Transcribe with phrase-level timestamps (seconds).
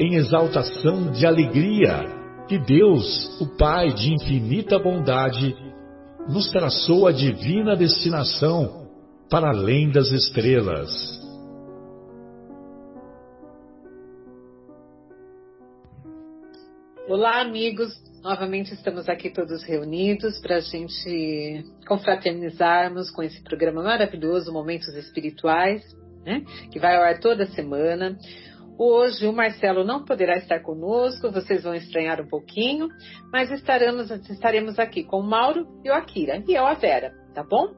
[0.00, 2.06] em exaltação de alegria,
[2.48, 5.54] que Deus, o Pai de infinita bondade,
[6.26, 8.88] nos traçou a divina destinação
[9.28, 10.90] para além das estrelas.
[17.06, 24.52] Olá, amigos Novamente estamos aqui todos reunidos para a gente confraternizarmos com esse programa maravilhoso,
[24.52, 25.82] Momentos Espirituais,
[26.22, 26.44] né?
[26.70, 28.18] que vai ao ar toda semana.
[28.82, 32.88] Hoje o Marcelo não poderá estar conosco, vocês vão estranhar um pouquinho,
[33.30, 37.44] mas estaremos, estaremos aqui com o Mauro e o Akira, e eu a Vera, tá
[37.44, 37.74] bom?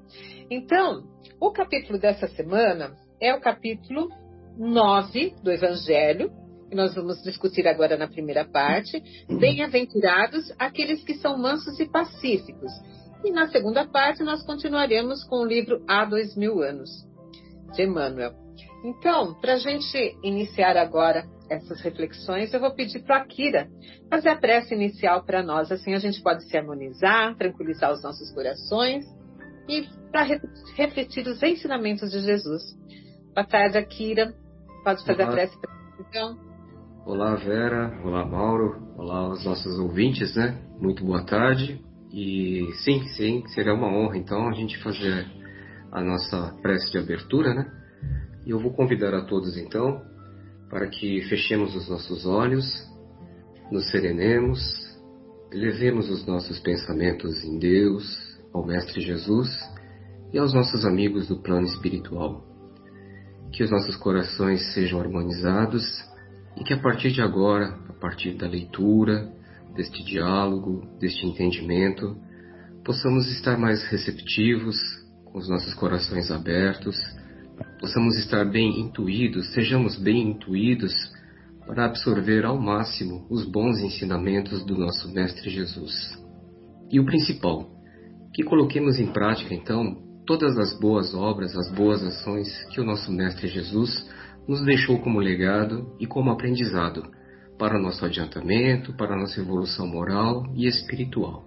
[0.49, 1.03] Então,
[1.41, 4.11] o capítulo dessa semana é o capítulo
[4.57, 6.31] 9 do Evangelho,
[6.71, 9.03] que nós vamos discutir agora na primeira parte.
[9.29, 12.71] Bem-aventurados aqueles que são mansos e pacíficos.
[13.25, 16.91] E na segunda parte nós continuaremos com o livro Há Dois Mil Anos,
[17.75, 18.42] de Emmanuel.
[18.85, 23.69] Então, para a gente iniciar agora essas reflexões, eu vou pedir para a Akira
[24.11, 25.71] fazer a prece inicial para nós.
[25.71, 29.05] Assim a gente pode se harmonizar, tranquilizar os nossos corações
[29.69, 30.27] e para
[30.77, 32.63] refletir os ensinamentos de Jesus.
[33.35, 34.35] Boa tarde, Akira.
[34.83, 35.31] Pode fazer Olá.
[35.31, 36.53] a prece para então.
[37.07, 40.59] Olá Vera, olá Mauro, olá aos nossos ouvintes, né?
[40.81, 41.81] Muito boa tarde.
[42.13, 45.27] E sim, sim, seria uma honra então a gente fazer
[45.91, 47.82] a nossa prece de abertura, né?
[48.45, 50.03] E eu vou convidar a todos então
[50.69, 52.65] para que fechemos os nossos olhos,
[53.71, 54.61] nos serenemos,
[55.53, 58.05] levemos os nossos pensamentos em Deus,
[58.53, 59.49] ao Mestre Jesus
[60.33, 62.43] e aos nossos amigos do plano espiritual.
[63.53, 65.85] Que os nossos corações sejam harmonizados
[66.57, 69.31] e que a partir de agora, a partir da leitura,
[69.75, 72.17] deste diálogo, deste entendimento,
[72.85, 74.77] possamos estar mais receptivos,
[75.27, 76.97] com os nossos corações abertos,
[77.81, 80.93] possamos estar bem intuídos, sejamos bem intuídos
[81.67, 85.93] para absorver ao máximo os bons ensinamentos do nosso Mestre Jesus.
[86.91, 87.71] E o principal,
[88.35, 89.97] que coloquemos em prática então
[90.27, 94.09] todas as boas obras, as boas ações que o nosso Mestre Jesus
[94.47, 97.03] nos deixou como legado e como aprendizado
[97.59, 101.45] para nosso adiantamento, para nossa evolução moral e espiritual.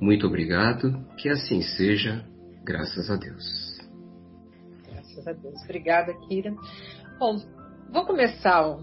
[0.00, 2.24] Muito obrigado, que assim seja,
[2.64, 3.73] graças a Deus.
[5.24, 5.62] Graças a Deus.
[5.64, 6.54] Obrigada, Kira.
[7.18, 7.38] Bom,
[7.90, 8.82] vou começar o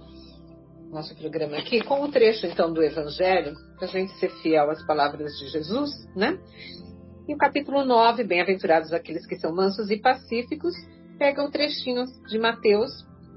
[0.89, 4.83] nosso programa aqui com um trecho então do Evangelho, para a gente ser fiel às
[4.85, 6.37] palavras de Jesus, né?
[7.27, 10.73] E o capítulo 9, Bem-aventurados aqueles que são mansos e pacíficos,
[11.17, 12.91] pega o trechinho de Mateus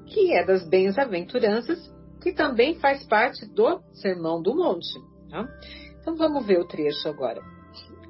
[0.07, 1.79] que é das bem-aventuranças,
[2.23, 4.99] que também faz parte do Sermão do Monte.
[5.31, 5.47] Tá?
[6.01, 7.41] Então vamos ver o trecho agora.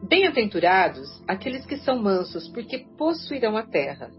[0.09, 4.11] Bem-aventurados aqueles que são mansos, porque possuirão a terra.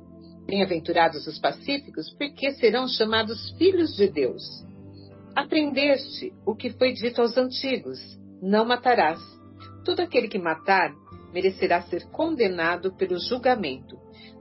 [0.45, 4.43] Bem-aventurados os pacíficos, porque serão chamados filhos de Deus.
[5.35, 7.99] Aprendeste o que foi dito aos antigos:
[8.41, 9.19] não matarás.
[9.83, 10.93] Todo aquele que matar
[11.33, 13.97] merecerá ser condenado pelo julgamento.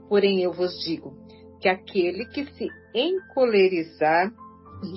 [0.07, 1.17] Porém, eu vos digo:
[1.59, 4.31] que aquele que se encolerizar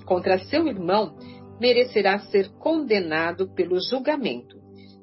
[0.05, 1.16] contra seu irmão
[1.59, 4.57] merecerá ser condenado pelo julgamento,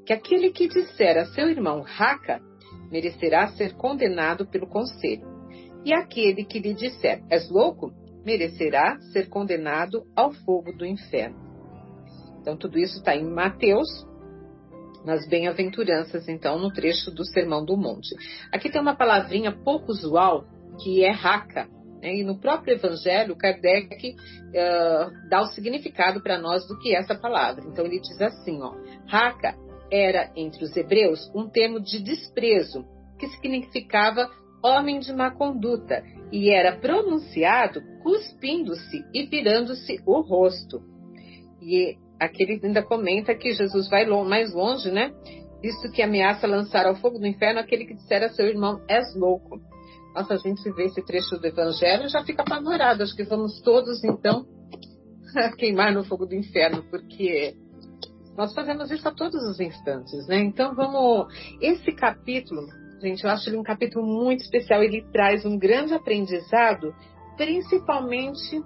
[0.06, 2.40] que aquele que disser a seu irmão raca
[2.92, 5.28] merecerá ser condenado pelo conselho,
[5.86, 7.94] e aquele que lhe disser és louco
[8.26, 11.38] merecerá ser condenado ao fogo do inferno.
[12.42, 13.88] Então, tudo isso está em Mateus,
[15.06, 18.16] nas bem-aventuranças, então, no trecho do Sermão do Monte.
[18.52, 20.46] Aqui tem uma palavrinha pouco usual
[20.84, 21.68] que é raca.
[22.02, 22.16] Né?
[22.16, 27.16] E no próprio Evangelho, Kardec uh, dá o significado para nós do que é essa
[27.16, 27.64] palavra.
[27.68, 28.74] Então ele diz assim, ó,
[29.08, 29.56] raca
[29.92, 32.84] era entre os hebreus um termo de desprezo
[33.20, 34.30] que significava
[34.66, 40.82] homem de má conduta e era pronunciado cuspindo-se e virando-se o rosto.
[41.62, 45.14] E aqui ele ainda comenta que Jesus vai mais longe, né?
[45.62, 49.16] Visto que ameaça lançar ao fogo do inferno aquele que disser a seu irmão, és
[49.16, 49.60] louco.
[50.14, 53.04] Nossa, a gente vê esse trecho do Evangelho e já fica apavorado.
[53.04, 54.46] Acho que vamos todos, então,
[55.58, 57.56] queimar no fogo do inferno, porque
[58.38, 60.40] nós fazemos isso a todos os instantes, né?
[60.40, 61.28] Então vamos.
[61.62, 62.68] Esse capítulo,
[63.02, 64.84] gente, eu acho ele um capítulo muito especial.
[64.84, 66.94] Ele traz um grande aprendizado,
[67.38, 68.62] principalmente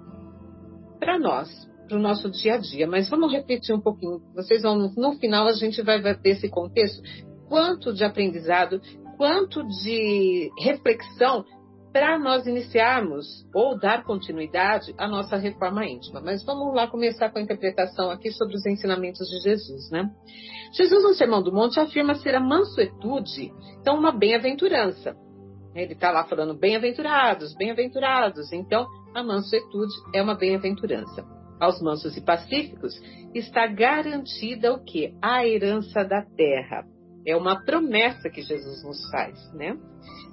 [0.98, 1.48] para nós,
[1.88, 2.86] para o nosso dia a dia.
[2.86, 4.20] Mas vamos repetir um pouquinho.
[4.34, 7.02] Vocês vão, no final, a gente vai ver esse contexto.
[7.48, 8.80] Quanto de aprendizado,
[9.16, 11.44] quanto de reflexão
[11.92, 16.20] para nós iniciarmos ou dar continuidade à nossa reforma íntima.
[16.20, 20.08] Mas vamos lá começar com a interpretação aqui sobre os ensinamentos de Jesus, né?
[20.76, 25.16] Jesus no Sermão do Monte afirma ser a mansuetude, então uma bem-aventurança.
[25.74, 28.52] Ele está lá falando bem-aventurados, bem-aventurados.
[28.52, 31.24] Então, a mansuetude é uma bem-aventurança.
[31.60, 32.94] Aos mansos e pacíficos
[33.34, 35.14] está garantida o que?
[35.22, 36.84] A herança da terra.
[37.26, 39.76] É uma promessa que Jesus nos faz, né?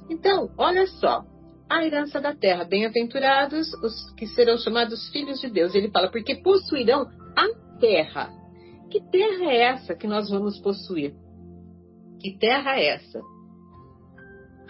[0.10, 1.26] Então, olha só,
[1.70, 2.64] a herança da terra.
[2.64, 5.76] Bem-aventurados os que serão chamados filhos de Deus.
[5.76, 8.30] Ele fala, porque possuirão a terra.
[8.90, 11.14] Que terra é essa que nós vamos possuir?
[12.20, 13.22] Que terra é essa?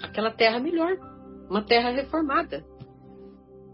[0.02, 0.98] Aquela terra melhor,
[1.50, 2.64] uma terra reformada.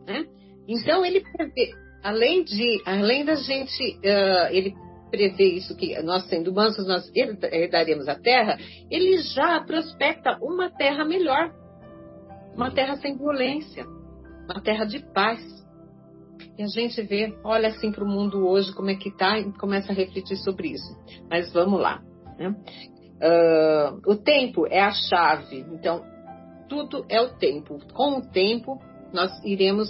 [0.05, 0.25] Né?
[0.67, 1.71] Então ele prevê,
[2.03, 4.73] além de, além da gente, uh, ele
[5.09, 8.57] prevê isso que nós sendo mansos nós herdaremos a terra,
[8.89, 11.53] ele já prospecta uma terra melhor
[12.55, 13.85] uma terra sem violência,
[14.45, 15.41] uma terra de paz.
[16.57, 19.51] E a gente vê, olha assim para o mundo hoje como é que está e
[19.53, 20.95] começa a refletir sobre isso.
[21.29, 22.01] Mas vamos lá.
[22.37, 22.49] Né?
[22.49, 25.65] Uh, o tempo é a chave.
[25.71, 26.03] Então,
[26.67, 27.79] tudo é o tempo.
[27.93, 28.79] Com o tempo,
[29.13, 29.89] nós iremos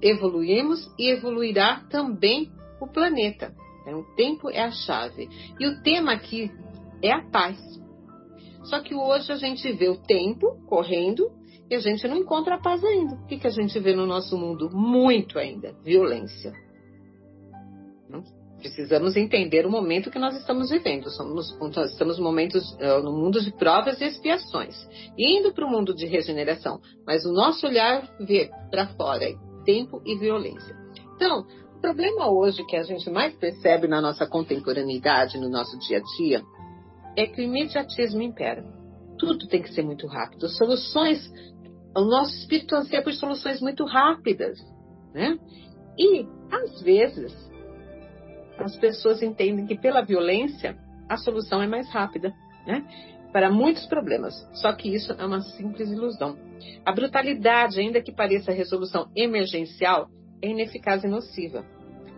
[0.00, 2.50] evoluirmos e evoluirá também
[2.80, 3.52] o planeta.
[3.82, 5.28] Então, o tempo é a chave.
[5.58, 6.50] E o tema aqui
[7.02, 7.58] é a paz.
[8.64, 11.30] Só que hoje a gente vê o tempo correndo
[11.72, 13.14] e a gente não encontra a paz ainda.
[13.14, 14.68] O que, que a gente vê no nosso mundo?
[14.70, 16.52] Muito ainda, violência.
[18.58, 21.08] Precisamos entender o momento que nós estamos vivendo.
[21.08, 21.56] Somos,
[21.90, 24.76] estamos momentos, eh, no mundo de provas e expiações,
[25.16, 26.78] indo para o mundo de regeneração.
[27.06, 29.24] Mas o nosso olhar vê para fora
[29.64, 30.76] tempo e violência.
[31.16, 31.46] Então,
[31.78, 36.16] o problema hoje que a gente mais percebe na nossa contemporaneidade, no nosso dia a
[36.18, 36.42] dia,
[37.16, 38.62] é que o imediatismo impera.
[39.18, 40.48] Tudo tem que ser muito rápido.
[40.48, 41.32] Soluções
[41.94, 44.58] o nosso espírito anseia por soluções muito rápidas,
[45.12, 45.38] né?
[45.98, 47.32] E, às vezes,
[48.58, 50.76] as pessoas entendem que pela violência
[51.08, 52.32] a solução é mais rápida,
[52.66, 52.86] né?
[53.32, 54.34] Para muitos problemas.
[54.52, 56.36] Só que isso é uma simples ilusão.
[56.84, 60.08] A brutalidade, ainda que pareça resolução emergencial,
[60.40, 61.64] é ineficaz e nociva.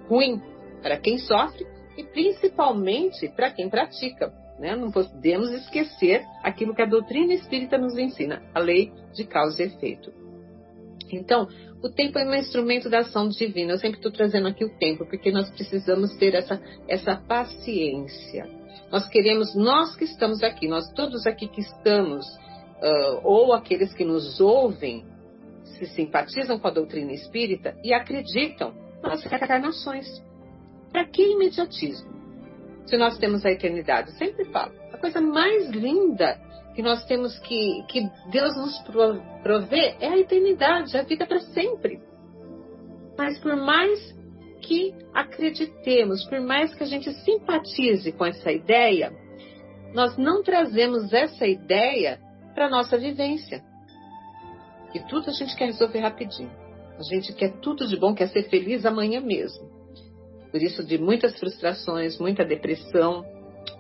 [0.09, 0.41] Ruim
[0.83, 1.67] para quem sofre
[1.97, 4.33] e principalmente para quem pratica.
[4.59, 4.77] Né?
[4.77, 9.67] Não podemos esquecer aquilo que a doutrina espírita nos ensina, a lei de causa e
[9.67, 10.13] efeito.
[11.13, 11.49] Então,
[11.83, 13.73] o tempo é um instrumento da ação divina.
[13.73, 18.49] Eu sempre estou trazendo aqui o tempo, porque nós precisamos ter essa, essa paciência.
[18.91, 24.05] Nós queremos, nós que estamos aqui, nós todos aqui que estamos, uh, ou aqueles que
[24.05, 25.05] nos ouvem,
[25.65, 28.73] se simpatizam com a doutrina espírita e acreditam
[29.03, 30.07] nas reencarnações.
[30.91, 32.14] Para que imediatismo?
[32.87, 34.13] Se nós temos a eternidade.
[34.13, 34.73] sempre falo.
[34.93, 36.41] A coisa mais linda
[36.75, 38.79] que nós temos que, que Deus nos
[39.43, 42.01] provê é a eternidade, a vida para sempre.
[43.17, 44.15] Mas por mais
[44.61, 49.13] que acreditemos, por mais que a gente simpatize com essa ideia,
[49.93, 52.19] nós não trazemos essa ideia
[52.55, 53.63] para a nossa vivência.
[54.95, 56.51] E tudo a gente quer resolver rapidinho.
[56.99, 59.74] A gente quer tudo de bom, quer ser feliz amanhã mesmo.
[60.55, 63.25] Por isso, de muitas frustrações, muita depressão,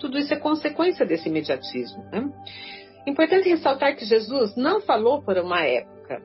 [0.00, 2.02] tudo isso é consequência desse imediatismo.
[2.10, 2.28] Né?
[3.06, 6.20] Importante ressaltar que Jesus não falou por uma época.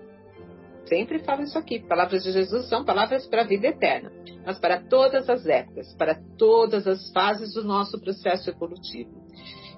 [0.87, 1.79] Sempre falo isso aqui.
[1.79, 4.11] Palavras de Jesus são palavras para a vida eterna,
[4.43, 9.11] mas para todas as épocas, para todas as fases do nosso processo evolutivo.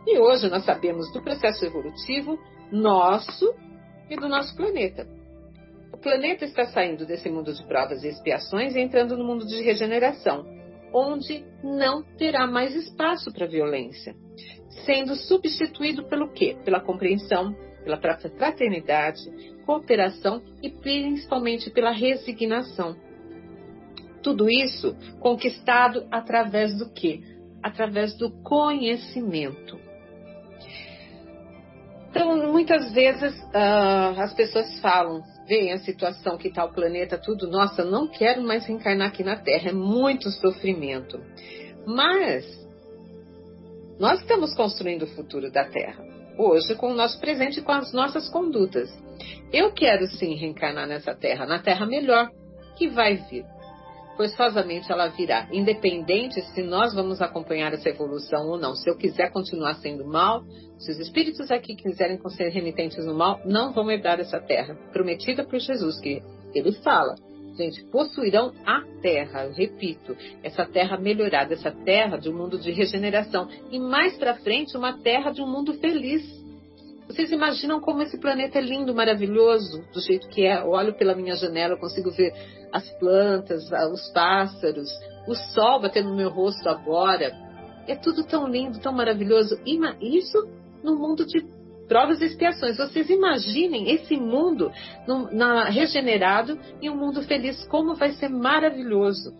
[0.07, 2.39] E hoje nós sabemos do processo evolutivo
[2.71, 3.53] nosso
[4.09, 5.05] e do nosso planeta.
[5.91, 9.61] O planeta está saindo desse mundo de provas e expiações e entrando no mundo de
[9.61, 10.60] regeneração
[10.93, 14.15] onde não terá mais espaço para violência,
[14.85, 16.57] sendo substituído pelo quê?
[16.63, 19.21] Pela compreensão, pela fraternidade,
[19.65, 22.95] cooperação e principalmente pela resignação.
[24.21, 27.21] Tudo isso conquistado através do quê?
[27.63, 29.79] Através do conhecimento.
[32.09, 37.45] Então, muitas vezes uh, as pessoas falam, veem a situação que está o planeta, tudo,
[37.45, 41.19] nossa, não quero mais reencarnar aqui na Terra, é muito sofrimento.
[41.85, 42.45] Mas
[43.99, 46.05] nós estamos construindo o futuro da Terra
[46.37, 48.89] hoje com o nosso presente e com as nossas condutas.
[49.51, 52.31] Eu quero sim reencarnar nessa Terra, na Terra melhor
[52.77, 53.43] que vai vir.
[54.17, 58.75] Forçosamente ela virá, independente se nós vamos acompanhar essa evolução ou não.
[58.75, 60.43] Se eu quiser continuar sendo mal,
[60.77, 65.43] se os espíritos aqui quiserem ser remitentes no mal, não vão herdar essa terra prometida
[65.43, 66.21] por Jesus, que
[66.53, 67.15] ele fala
[67.55, 73.47] gente, possuirão a terra, repito, essa terra melhorada, essa terra de um mundo de regeneração.
[73.69, 76.40] E mais para frente, uma terra de um mundo feliz.
[77.11, 80.61] Vocês imaginam como esse planeta é lindo, maravilhoso, do jeito que é?
[80.61, 82.33] Eu olho pela minha janela, consigo ver
[82.71, 84.89] as plantas, os pássaros,
[85.27, 87.33] o sol batendo no meu rosto agora.
[87.85, 89.59] É tudo tão lindo, tão maravilhoso.
[89.99, 90.47] Isso
[90.81, 91.43] no mundo de
[91.85, 92.77] provas e expiações.
[92.77, 94.71] Vocês imaginem esse mundo
[95.33, 99.33] na, regenerado e um mundo feliz, como vai ser maravilhoso.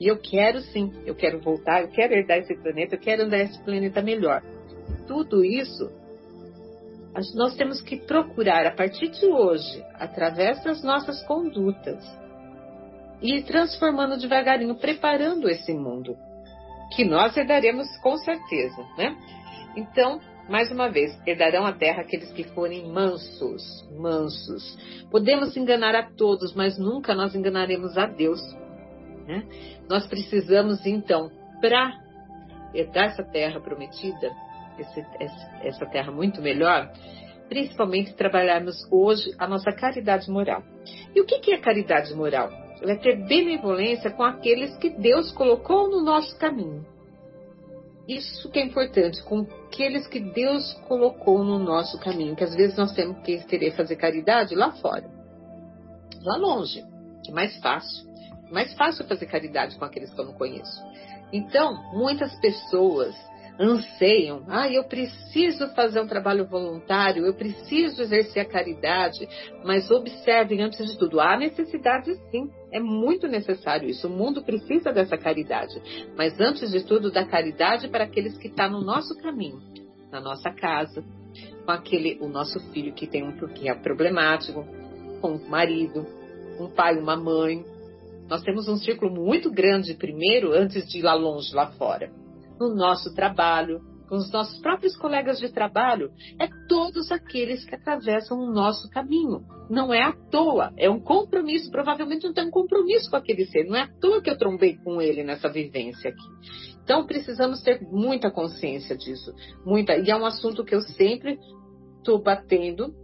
[0.00, 3.40] E eu quero sim, eu quero voltar, eu quero herdar esse planeta, eu quero andar
[3.40, 4.42] esse planeta melhor.
[5.06, 6.02] Tudo isso
[7.34, 12.04] nós temos que procurar a partir de hoje, através das nossas condutas,
[13.22, 16.16] e transformando devagarinho, preparando esse mundo,
[16.94, 19.16] que nós herdaremos com certeza, né?
[19.76, 23.62] Então, mais uma vez, herdarão a terra aqueles que forem mansos,
[23.96, 24.76] mansos.
[25.10, 28.40] Podemos enganar a todos, mas nunca nós enganaremos a Deus.
[29.26, 29.42] Né?
[29.88, 31.30] Nós precisamos, então,
[31.60, 31.98] para
[32.74, 34.30] herdar essa terra prometida,
[34.78, 35.06] esse,
[35.62, 36.90] essa terra muito melhor,
[37.48, 40.62] principalmente trabalharmos hoje a nossa caridade moral.
[41.14, 42.50] E o que é caridade moral?
[42.82, 46.84] É ter benevolência com aqueles que Deus colocou no nosso caminho.
[48.06, 52.76] Isso que é importante, com aqueles que Deus colocou no nosso caminho, que às vezes
[52.76, 55.08] nós temos que querer fazer caridade lá fora,
[56.22, 56.84] lá longe,
[57.26, 58.06] é mais fácil.
[58.46, 60.82] É mais fácil fazer caridade com aqueles que eu não conheço.
[61.32, 63.14] Então, muitas pessoas
[63.58, 69.28] anseiam, ah, eu preciso fazer um trabalho voluntário, eu preciso exercer a caridade,
[69.64, 74.92] mas observem antes de tudo, há necessidade sim, é muito necessário isso, o mundo precisa
[74.92, 75.80] dessa caridade,
[76.16, 79.60] mas antes de tudo da caridade para aqueles que estão tá no nosso caminho,
[80.10, 81.04] na nossa casa,
[81.64, 84.64] com aquele, o nosso filho que tem um que é problemático,
[85.20, 86.04] com o marido,
[86.58, 87.64] um pai, uma mãe.
[88.28, 92.10] Nós temos um círculo muito grande primeiro antes de ir lá longe, lá fora
[92.58, 98.38] no nosso trabalho, com os nossos próprios colegas de trabalho, é todos aqueles que atravessam
[98.38, 99.44] o nosso caminho.
[99.70, 101.70] Não é à toa, é um compromisso.
[101.70, 103.64] Provavelmente não tem um compromisso com aquele ser.
[103.64, 106.78] Não é à toa que eu trombei com ele nessa vivência aqui.
[106.82, 109.32] Então precisamos ter muita consciência disso,
[109.64, 109.96] muita.
[109.96, 111.38] E é um assunto que eu sempre
[111.98, 112.94] estou batendo,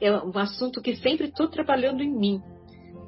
[0.00, 2.40] é um assunto que sempre estou trabalhando em mim.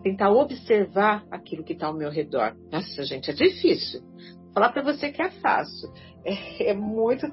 [0.03, 2.57] Tentar observar aquilo que está ao meu redor.
[2.71, 4.01] Nossa, gente, é difícil
[4.55, 5.91] falar para você que é fácil.
[6.25, 7.27] É, é, muito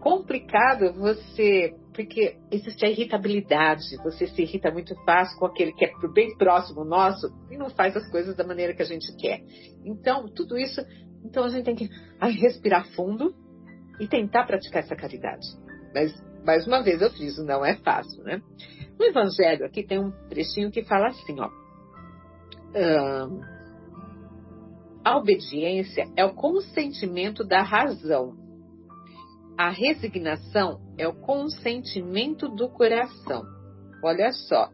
[0.00, 5.92] complicado você, porque existe a irritabilidade, você se irrita muito fácil com aquele que é
[6.14, 9.42] bem próximo nosso e não faz as coisas da maneira que a gente quer.
[9.84, 10.80] Então, tudo isso,
[11.24, 11.88] então a gente tem que
[12.40, 13.34] respirar fundo
[13.98, 15.46] e tentar praticar essa caridade.
[15.94, 16.14] Mas,
[16.44, 18.40] mais uma vez eu fiz, não é fácil, né?
[18.98, 21.50] No Evangelho aqui tem um trechinho que fala assim, ó.
[25.04, 28.36] A obediência é o consentimento da razão.
[29.56, 33.42] A resignação é o consentimento do coração.
[34.02, 34.68] Olha só.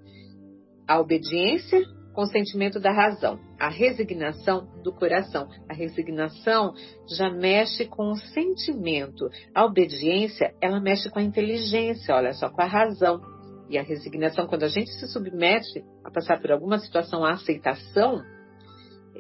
[0.86, 1.80] A obediência,
[2.12, 3.38] consentimento da razão.
[3.58, 5.48] A resignação do coração.
[5.68, 6.72] A resignação
[7.08, 9.28] já mexe com o sentimento.
[9.54, 13.20] A obediência, ela mexe com a inteligência, olha só, com a razão.
[13.68, 18.22] E a resignação, quando a gente se submete a passar por alguma situação, a aceitação,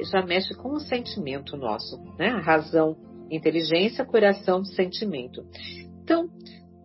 [0.04, 2.28] já mexe com o sentimento nosso, né?
[2.42, 2.96] Razão,
[3.30, 5.44] inteligência, coração, sentimento.
[6.02, 6.28] Então,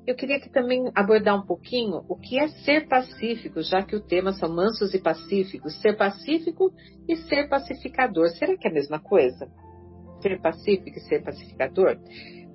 [0.05, 4.01] eu queria aqui também abordar um pouquinho o que é ser pacífico, já que o
[4.01, 5.79] tema são mansos e pacíficos.
[5.79, 6.71] Ser pacífico
[7.07, 8.29] e ser pacificador.
[8.29, 9.47] Será que é a mesma coisa?
[10.21, 11.99] Ser pacífico e ser pacificador?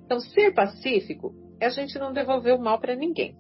[0.05, 3.37] Então, ser pacífico é a gente não devolver o mal para ninguém,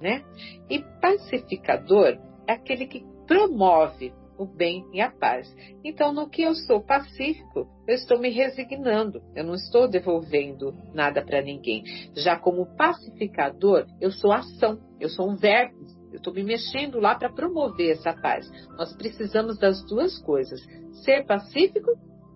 [0.00, 0.22] né?
[0.70, 5.54] E pacificador é aquele que promove o bem e a paz.
[5.84, 11.22] Então, no que eu sou pacífico, eu estou me resignando, eu não estou devolvendo nada
[11.24, 11.82] para ninguém.
[12.14, 15.76] Já como pacificador, eu sou ação, eu sou um verbo,
[16.12, 18.48] eu estou me mexendo lá para promover essa paz.
[18.78, 20.60] Nós precisamos das duas coisas:
[21.04, 21.90] ser pacífico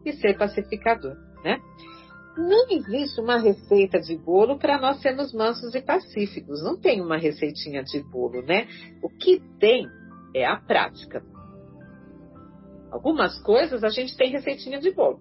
[0.04, 1.58] e ser pacificador, né?
[2.36, 6.62] Não existe uma receita de bolo para nós sermos mansos e pacíficos.
[6.62, 8.68] Não tem uma receitinha de bolo, né?
[9.02, 9.86] O que tem
[10.34, 11.22] é a prática.
[12.90, 15.20] Algumas coisas a gente tem receitinha de bolo.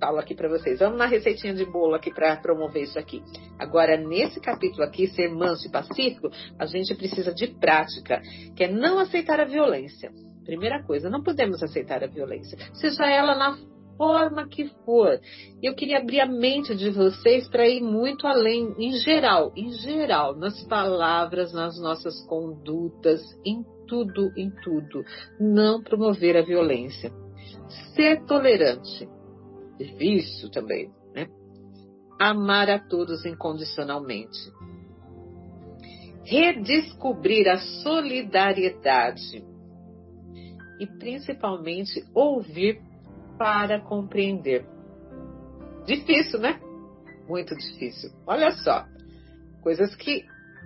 [0.00, 0.80] falo aqui para vocês.
[0.80, 3.22] Vamos na receitinha de bolo aqui para promover isso aqui.
[3.58, 8.20] Agora, nesse capítulo aqui, ser manso e pacífico, a gente precisa de prática,
[8.56, 10.10] que é não aceitar a violência.
[10.44, 13.56] Primeira coisa, não podemos aceitar a violência, seja ela na
[13.96, 15.20] forma que for.
[15.62, 20.36] Eu queria abrir a mente de vocês para ir muito além, em geral, em geral,
[20.36, 25.04] nas palavras, nas nossas condutas, em tudo, em tudo.
[25.38, 27.12] Não promover a violência.
[27.94, 29.08] Ser tolerante.
[29.78, 31.28] Difícil também, né?
[32.18, 34.38] Amar a todos incondicionalmente.
[36.24, 39.44] Redescobrir a solidariedade
[40.80, 42.80] e principalmente ouvir
[43.38, 44.66] para compreender.
[45.86, 46.60] Difícil, né?
[47.28, 48.10] Muito difícil.
[48.26, 48.84] Olha só,
[49.62, 50.24] coisas que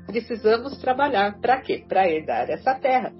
[0.09, 1.39] precisamos trabalhar.
[1.41, 1.85] Para quê?
[1.87, 3.13] Para herdar essa terra.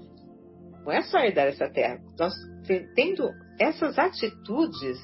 [0.83, 1.99] Não é só herdar essa terra.
[2.19, 2.33] Nós
[2.95, 3.29] tendo
[3.59, 4.97] essas atitudes,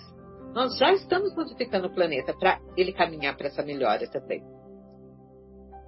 [0.54, 4.44] nós já estamos modificando o planeta para ele caminhar para essa melhora também.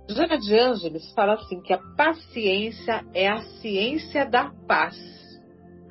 [0.09, 4.95] Joana de Ângeles fala assim que a paciência é a ciência da paz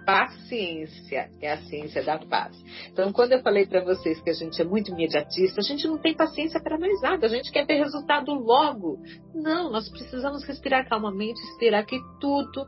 [0.07, 2.57] paciência é a ciência da paz.
[2.93, 5.99] Então, quando eu falei para vocês que a gente é muito imediatista, a gente não
[5.99, 9.01] tem paciência para mais nada, a gente quer ter resultado logo.
[9.35, 12.65] Não, nós precisamos respirar calmamente, esperar que tudo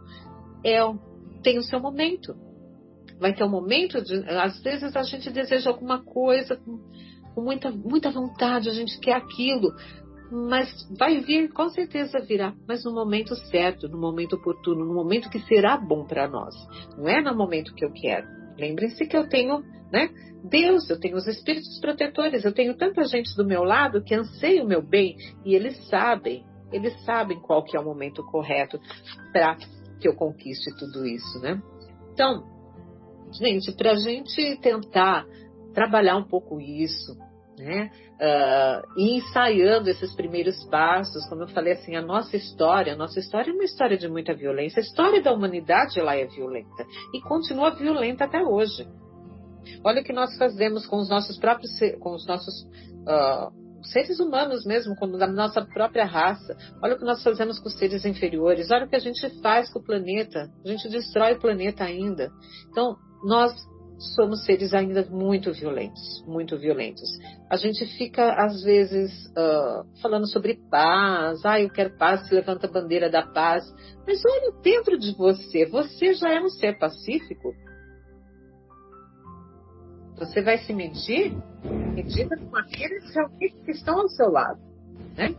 [0.64, 0.80] é,
[1.40, 2.35] tem o seu momento.
[3.21, 8.11] Vai ter um momento de, às vezes a gente deseja alguma coisa com, muita, muita
[8.11, 9.73] vontade, a gente quer aquilo,
[10.30, 10.68] mas
[10.99, 15.40] vai vir, com certeza virá, mas no momento certo, no momento oportuno, no momento que
[15.40, 16.54] será bom para nós.
[16.97, 18.26] Não é no momento que eu quero.
[18.58, 20.11] Lembrem-se que eu tenho, né?
[20.44, 24.62] Deus, eu tenho os espíritos protetores, eu tenho tanta gente do meu lado que anseia
[24.62, 28.78] o meu bem e eles sabem, eles sabem qual que é o momento correto
[29.32, 29.56] para
[30.00, 31.61] que eu conquiste tudo isso, né?
[32.12, 32.44] Então,
[33.32, 35.26] gente, para a gente tentar
[35.75, 37.16] trabalhar um pouco isso,
[37.58, 37.90] né?
[38.14, 43.18] Uh, e ensaiando esses primeiros passos, como eu falei assim, a nossa história, a nossa
[43.18, 44.80] história é uma história de muita violência.
[44.80, 48.86] A história da humanidade lá é violenta e continua violenta até hoje.
[49.84, 54.64] Olha o que nós fazemos com os nossos próprios, com os nossos uh, seres humanos
[54.64, 56.56] mesmo, com a nossa própria raça.
[56.82, 58.71] Olha o que nós fazemos com os seres inferiores.
[58.71, 60.50] Olha o que a gente faz com o planeta.
[60.64, 62.30] A gente destrói o planeta ainda.
[62.71, 63.52] Então, nós
[63.99, 67.08] somos seres ainda muito violentos, muito violentos.
[67.50, 72.67] A gente fica, às vezes, uh, falando sobre paz, ah, eu quero paz, se levanta
[72.67, 73.65] a bandeira da paz.
[74.06, 77.52] Mas olha dentro de você, você já é um ser pacífico?
[80.17, 81.37] Você vai se medir?
[81.95, 83.13] Medida com aqueles
[83.65, 84.61] que estão ao seu lado.
[85.17, 85.34] Né?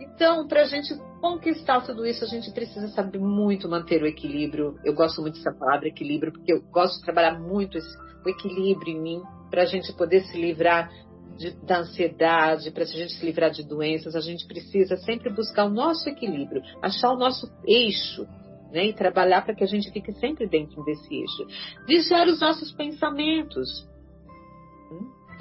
[0.00, 4.76] Então, para a gente conquistar tudo isso, a gente precisa saber muito manter o equilíbrio.
[4.84, 8.96] Eu gosto muito dessa palavra equilíbrio, porque eu gosto de trabalhar muito esse, o equilíbrio
[8.96, 10.90] em mim, para a gente poder se livrar
[11.38, 14.16] de, da ansiedade, para a gente se livrar de doenças.
[14.16, 18.26] A gente precisa sempre buscar o nosso equilíbrio, achar o nosso eixo.
[18.72, 21.46] Né, e trabalhar para que a gente fique sempre dentro desse eixo.
[21.86, 23.86] Vigiar os nossos pensamentos.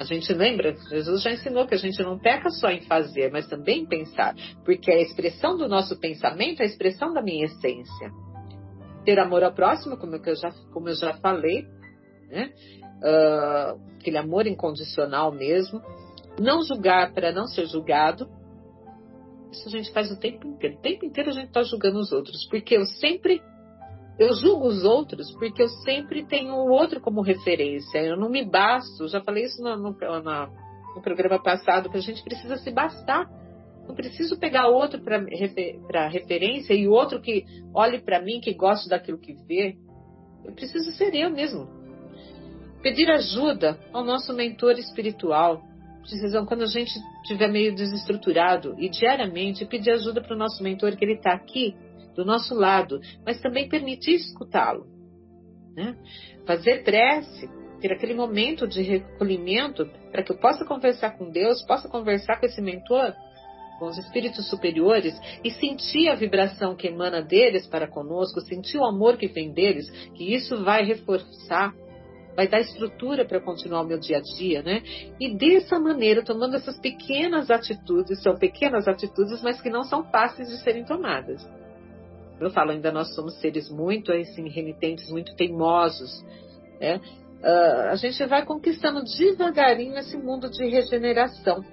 [0.02, 3.46] A gente lembra, Jesus já ensinou que a gente não peca só em fazer, mas
[3.46, 4.34] também em pensar,
[4.66, 8.12] porque a expressão do nosso pensamento é a expressão da minha essência.
[9.06, 11.68] Ter amor ao próximo, como eu já, como eu já falei,
[12.32, 12.52] né?
[13.04, 15.80] Uh, aquele amor incondicional mesmo.
[16.40, 18.28] Não julgar para não ser julgado.
[19.52, 20.78] Isso a gente faz o tempo inteiro.
[20.78, 23.40] O tempo inteiro a gente está julgando os outros, porque eu sempre
[24.20, 28.00] eu julgo os outros porque eu sempre tenho o outro como referência.
[28.00, 29.08] Eu não me basto.
[29.08, 33.30] Já falei isso no, no, no programa passado, que a gente precisa se bastar.
[33.88, 35.80] Não preciso pegar outro para refer,
[36.12, 39.76] referência e outro que olhe para mim, que goste daquilo que vê.
[40.46, 41.68] Eu preciso ser eu mesmo.
[42.82, 45.62] Pedir ajuda ao nosso mentor espiritual.
[46.02, 50.96] Precisam, quando a gente estiver meio desestruturado e diariamente pedir ajuda para o nosso mentor,
[50.96, 51.76] que ele está aqui
[52.16, 54.86] do nosso lado, mas também permitir escutá-lo.
[55.76, 55.96] Né?
[56.46, 61.90] Fazer prece, ter aquele momento de recolhimento para que eu possa conversar com Deus, possa
[61.90, 63.14] conversar com esse mentor,
[63.80, 68.86] com os espíritos superiores e sentir a vibração que emana deles para conosco, sentir o
[68.86, 71.74] amor que vem deles, que isso vai reforçar
[72.34, 74.82] vai dar estrutura para continuar o meu dia a dia, né?
[75.20, 80.48] E dessa maneira, tomando essas pequenas atitudes, são pequenas atitudes, mas que não são fáceis
[80.48, 81.46] de serem tomadas
[82.46, 86.24] eu falo, ainda nós somos seres muito assim, remitentes, muito teimosos.
[86.80, 87.00] Né?
[87.42, 91.64] Uh, a gente vai conquistando devagarinho esse mundo de regeneração.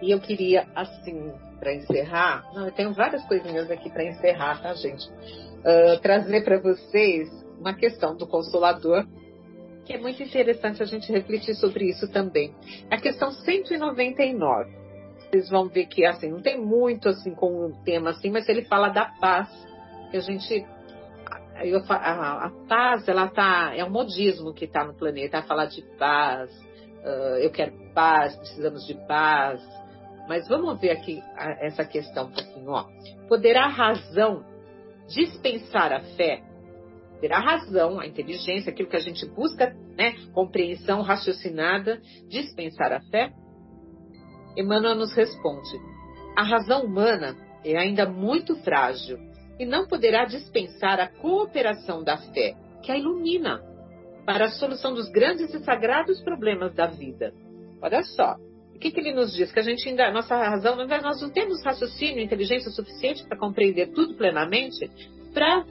[0.00, 4.72] E eu queria, assim, para encerrar, não, eu tenho várias coisinhas aqui para encerrar, tá,
[4.74, 5.06] gente?
[5.08, 7.28] Uh, trazer para vocês
[7.58, 9.06] uma questão do Consolador,
[9.84, 12.54] que é muito interessante a gente refletir sobre isso também.
[12.90, 14.79] A questão 199.
[15.30, 18.64] Vocês vão ver que assim não tem muito assim com um tema assim, mas ele
[18.64, 19.48] fala da paz.
[20.10, 20.66] Que a gente
[21.62, 25.82] eu, a, a, paz, ela tá é um modismo que está no planeta, falar de
[25.98, 26.50] paz.
[27.04, 29.62] Uh, eu quero paz, precisamos de paz.
[30.28, 32.70] Mas vamos ver aqui a, essa questão um pouquinho.
[32.70, 32.86] Ó.
[33.28, 34.44] Poderá a razão
[35.08, 36.42] dispensar a fé?
[37.20, 43.00] Terá a razão, a inteligência, aquilo que a gente busca, né, compreensão raciocinada, dispensar a
[43.00, 43.30] fé?
[44.56, 45.78] Emmanuel nos responde:
[46.36, 49.18] a razão humana é ainda muito frágil
[49.58, 53.62] e não poderá dispensar a cooperação da fé, que a ilumina
[54.24, 57.32] para a solução dos grandes e sagrados problemas da vida.
[57.82, 58.36] Olha só,
[58.74, 59.52] o que, que ele nos diz?
[59.52, 64.14] Que a gente ainda, nossa razão, nós não temos raciocínio, inteligência suficiente para compreender tudo
[64.14, 64.90] plenamente,
[65.34, 65.64] para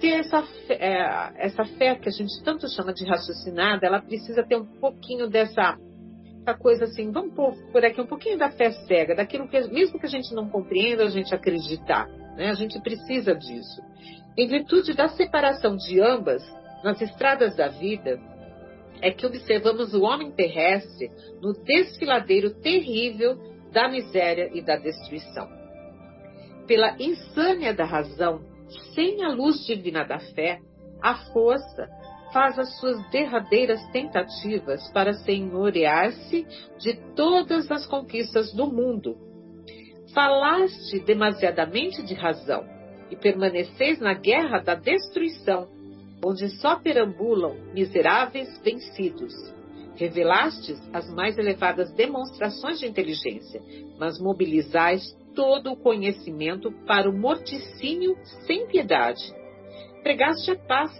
[0.00, 4.42] ter essa fé, é, essa fé que a gente tanto chama de raciocinada, ela precisa
[4.44, 5.76] ter um pouquinho dessa
[6.42, 9.98] essa coisa assim, vamos pôr por aqui um pouquinho da fé cega, daquilo que, mesmo
[9.98, 12.08] que a gente não compreenda, a gente acreditar.
[12.36, 12.50] Né?
[12.50, 13.80] A gente precisa disso.
[14.36, 16.42] Em virtude da separação de ambas,
[16.82, 18.18] nas estradas da vida,
[19.00, 23.36] é que observamos o homem terrestre no desfiladeiro terrível
[23.72, 25.48] da miséria e da destruição.
[26.66, 28.40] Pela insânia da razão,
[28.94, 30.60] sem a luz divina da fé,
[31.00, 31.88] a força
[32.32, 36.46] faz as suas derradeiras tentativas para senhorear-se
[36.78, 39.16] de todas as conquistas do mundo.
[40.14, 42.64] Falaste demasiadamente de razão
[43.10, 45.68] e permaneceis na guerra da destruição,
[46.24, 49.32] onde só perambulam miseráveis vencidos.
[49.94, 53.60] Revelastes as mais elevadas demonstrações de inteligência,
[53.98, 55.02] mas mobilizais
[55.34, 58.16] todo o conhecimento para o morticínio
[58.46, 59.22] sem piedade.
[60.02, 60.92] Pregaste a paz,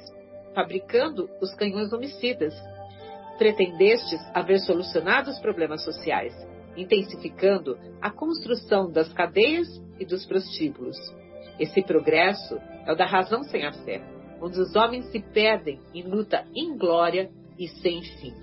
[0.55, 2.55] fabricando os canhões homicidas.
[3.39, 6.35] Pretendestes haver solucionado os problemas sociais,
[6.77, 10.97] intensificando a construção das cadeias e dos prostíbulos.
[11.59, 14.03] Esse progresso é o da razão sem a fé,
[14.41, 18.35] onde os homens se perdem em luta inglória e sem fim.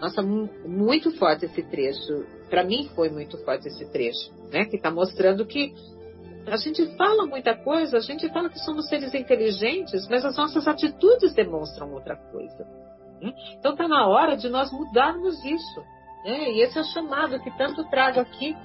[0.00, 2.24] Nossa, muito forte esse trecho.
[2.48, 4.64] Para mim foi muito forte esse trecho, né?
[4.64, 5.74] Que está mostrando que
[6.46, 10.66] a gente fala muita coisa, a gente fala que somos seres inteligentes, mas as nossas
[10.66, 12.66] atitudes demonstram outra coisa.
[13.20, 13.32] Né?
[13.58, 15.80] Então está na hora de nós mudarmos isso.
[16.24, 16.52] Né?
[16.52, 18.56] E esse é o chamado que tanto trago aqui.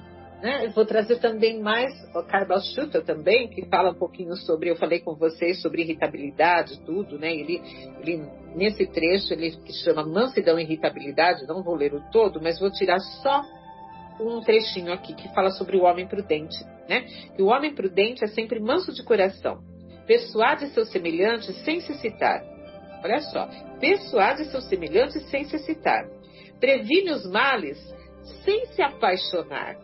[0.42, 0.66] Né?
[0.66, 4.76] Eu vou trazer também mais o Carbal Schutter também, que fala um pouquinho sobre, eu
[4.76, 7.32] falei com vocês sobre irritabilidade, tudo, né?
[7.32, 7.62] Ele,
[8.00, 12.58] ele nesse trecho ele que chama mansidão e irritabilidade, não vou ler o todo, mas
[12.58, 13.42] vou tirar só
[14.20, 16.56] um trechinho aqui que fala sobre o homem prudente,
[16.88, 17.02] né?
[17.36, 19.62] Que o homem prudente é sempre manso de coração,
[20.06, 22.42] persuade seus semelhantes sem se citar.
[23.02, 23.48] Olha só,
[23.80, 26.06] persuade seus semelhantes sem se citar.
[26.58, 27.78] Previne os males
[28.44, 29.76] sem se apaixonar.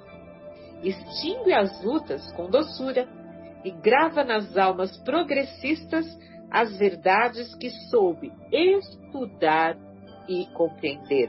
[0.83, 3.07] Extingue as lutas com doçura
[3.65, 6.07] e grava nas almas progressistas
[6.51, 9.77] as verdades que soube estudar
[10.27, 11.29] e compreender.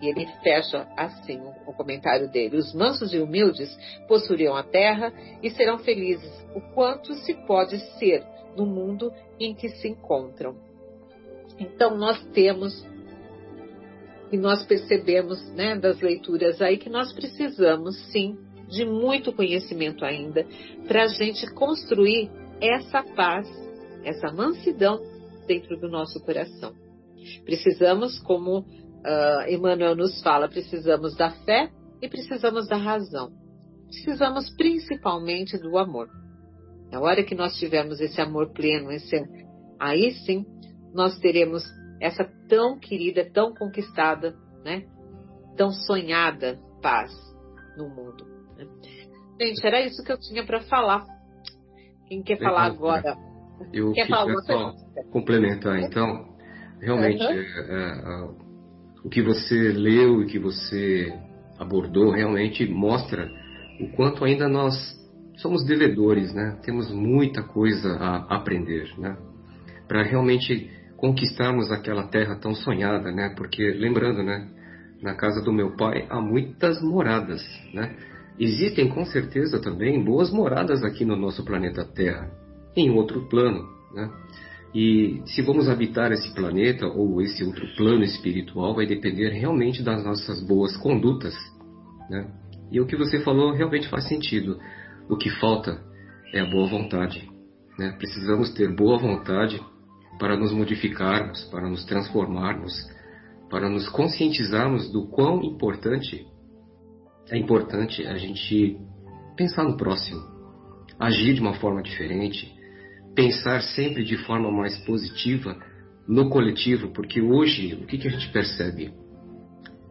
[0.00, 5.50] E ele fecha assim o comentário dele: Os mansos e humildes possuirão a terra e
[5.50, 8.24] serão felizes, o quanto se pode ser
[8.56, 10.56] no mundo em que se encontram.
[11.58, 12.84] Então, nós temos
[14.30, 18.36] e nós percebemos né, das leituras aí que nós precisamos sim
[18.68, 20.44] de muito conhecimento ainda
[20.86, 22.28] para a gente construir
[22.60, 23.48] essa paz,
[24.04, 25.00] essa mansidão
[25.46, 26.74] dentro do nosso coração.
[27.44, 28.64] Precisamos, como
[29.06, 31.70] uh, Emmanuel nos fala, precisamos da fé
[32.02, 33.30] e precisamos da razão.
[33.86, 36.08] Precisamos principalmente do amor.
[36.90, 39.16] Na hora que nós tivermos esse amor pleno, esse,
[39.78, 40.44] aí sim
[40.92, 41.64] nós teremos
[42.00, 44.84] essa tão querida, tão conquistada, né?
[45.56, 47.12] tão sonhada paz
[47.76, 48.24] no mundo.
[48.56, 48.66] Né?
[49.40, 51.04] Gente, era isso que eu tinha para falar.
[52.08, 53.16] Quem quer falar agora?
[53.72, 54.72] Eu quer falar só
[55.10, 56.36] complementar, então.
[56.80, 57.32] Realmente, uhum.
[57.32, 58.45] é, é,
[59.06, 61.16] o que você leu e que você
[61.56, 63.30] abordou realmente mostra
[63.80, 64.74] o quanto ainda nós
[65.36, 66.58] somos devedores, né?
[66.64, 69.16] Temos muita coisa a aprender, né?
[69.86, 73.32] Para realmente conquistarmos aquela terra tão sonhada, né?
[73.36, 74.48] Porque lembrando, né?
[75.00, 77.40] Na casa do meu pai há muitas moradas,
[77.72, 77.94] né?
[78.40, 82.28] Existem com certeza também boas moradas aqui no nosso planeta Terra,
[82.74, 84.10] em outro plano, né?
[84.76, 90.04] E se vamos habitar esse planeta ou esse outro plano espiritual vai depender realmente das
[90.04, 91.32] nossas boas condutas.
[92.10, 92.30] Né?
[92.70, 94.58] E o que você falou realmente faz sentido.
[95.08, 95.82] O que falta
[96.34, 97.26] é a boa vontade.
[97.78, 97.96] Né?
[97.96, 99.58] Precisamos ter boa vontade
[100.18, 102.74] para nos modificarmos, para nos transformarmos,
[103.48, 106.26] para nos conscientizarmos do quão importante
[107.30, 108.76] é importante a gente
[109.38, 110.20] pensar no próximo,
[110.98, 112.54] agir de uma forma diferente,
[113.16, 115.56] pensar sempre de forma mais positiva
[116.06, 118.92] no coletivo, porque hoje o que, que a gente percebe?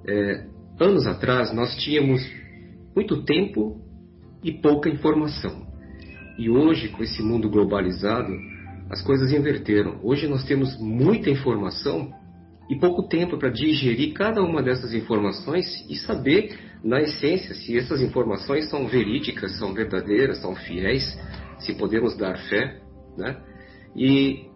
[0.07, 0.45] É,
[0.79, 2.21] anos atrás nós tínhamos
[2.95, 3.81] muito tempo
[4.43, 5.65] e pouca informação.
[6.37, 8.31] E hoje, com esse mundo globalizado,
[8.89, 9.99] as coisas inverteram.
[10.03, 12.13] Hoje nós temos muita informação
[12.69, 18.01] e pouco tempo para digerir cada uma dessas informações e saber, na essência, se essas
[18.01, 21.03] informações são verídicas, são verdadeiras, são fiéis,
[21.59, 22.84] se podemos dar fé,
[23.17, 23.41] né?
[23.95, 24.49] E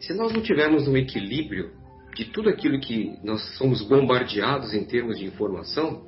[0.00, 1.70] se nós não tivermos um equilíbrio
[2.14, 6.06] de tudo aquilo que nós somos bombardeados em termos de informação,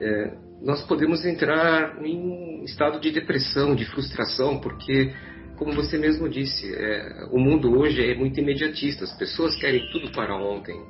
[0.00, 5.12] é, nós podemos entrar em um estado de depressão, de frustração, porque,
[5.56, 10.10] como você mesmo disse, é, o mundo hoje é muito imediatista, as pessoas querem tudo
[10.12, 10.80] para ontem.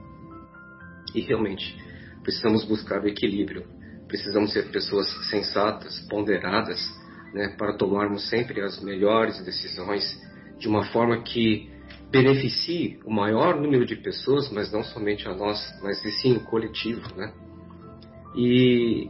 [1.15, 1.77] E realmente,
[2.23, 3.65] precisamos buscar o equilíbrio,
[4.07, 6.81] precisamos ser pessoas sensatas, ponderadas,
[7.35, 10.03] né, para tomarmos sempre as melhores decisões
[10.59, 11.69] de uma forma que
[12.11, 17.03] beneficie o maior número de pessoas, mas não somente a nós, mas sim o coletivo,
[17.17, 17.33] né?
[18.37, 19.09] E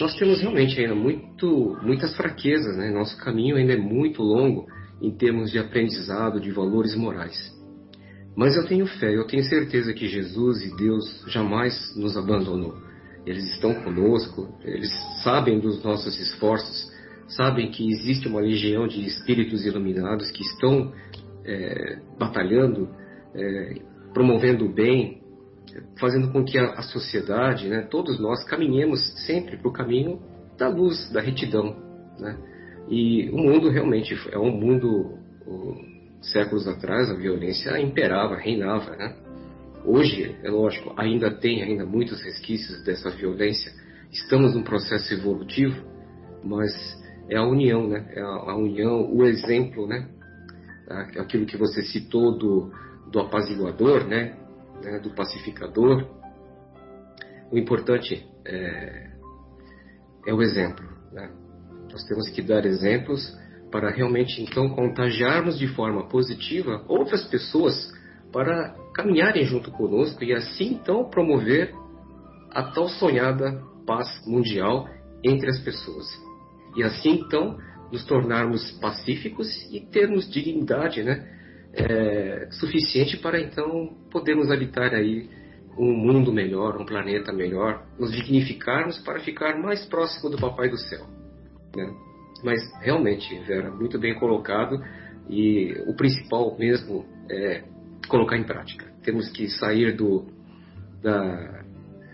[0.00, 2.90] nós temos realmente ainda muito, muitas fraquezas, né?
[2.90, 4.66] Nosso caminho ainda é muito longo
[5.02, 7.36] em termos de aprendizado, de valores morais.
[8.34, 12.76] Mas eu tenho fé, eu tenho certeza que Jesus e Deus jamais nos abandonou.
[13.26, 14.90] Eles estão conosco, eles
[15.22, 16.87] sabem dos nossos esforços,
[17.28, 20.92] sabem que existe uma legião de espíritos iluminados que estão
[21.44, 22.88] é, batalhando,
[23.34, 23.74] é,
[24.12, 25.22] promovendo o bem,
[26.00, 30.20] fazendo com que a, a sociedade, né, todos nós, caminhemos sempre para o caminho
[30.56, 31.76] da luz, da retidão.
[32.18, 32.36] Né?
[32.88, 35.18] E o mundo realmente é um mundo,
[36.20, 38.96] séculos atrás, a violência imperava, reinava.
[38.96, 39.14] Né?
[39.84, 43.72] Hoje, é lógico, ainda tem ainda muitos resquícios dessa violência.
[44.10, 45.82] Estamos num processo evolutivo,
[46.42, 46.72] mas
[47.30, 48.06] é a união, né?
[48.14, 50.08] É a, união, o exemplo, né?
[51.18, 52.72] Aquilo que você citou do,
[53.10, 54.34] do apaziguador, né?
[54.82, 56.06] né, do pacificador.
[57.50, 59.10] O importante é,
[60.26, 60.84] é o exemplo.
[61.12, 61.30] Né?
[61.90, 63.36] Nós temos que dar exemplos
[63.70, 67.92] para realmente então contagiarmos de forma positiva outras pessoas
[68.32, 71.74] para caminharem junto conosco e assim então promover
[72.50, 74.88] a tal sonhada paz mundial
[75.22, 76.06] entre as pessoas.
[76.78, 77.58] E assim então
[77.92, 81.26] nos tornarmos pacíficos e termos dignidade, né?
[81.72, 85.28] é, suficiente para então podermos habitar aí
[85.78, 90.76] um mundo melhor, um planeta melhor, nos dignificarmos para ficar mais próximo do Papai do
[90.76, 91.06] Céu.
[91.76, 91.94] Né?
[92.42, 94.82] Mas realmente, Vera, muito bem colocado
[95.28, 97.62] e o principal mesmo é
[98.08, 98.86] colocar em prática.
[99.04, 100.26] Temos que sair do,
[101.00, 101.64] da,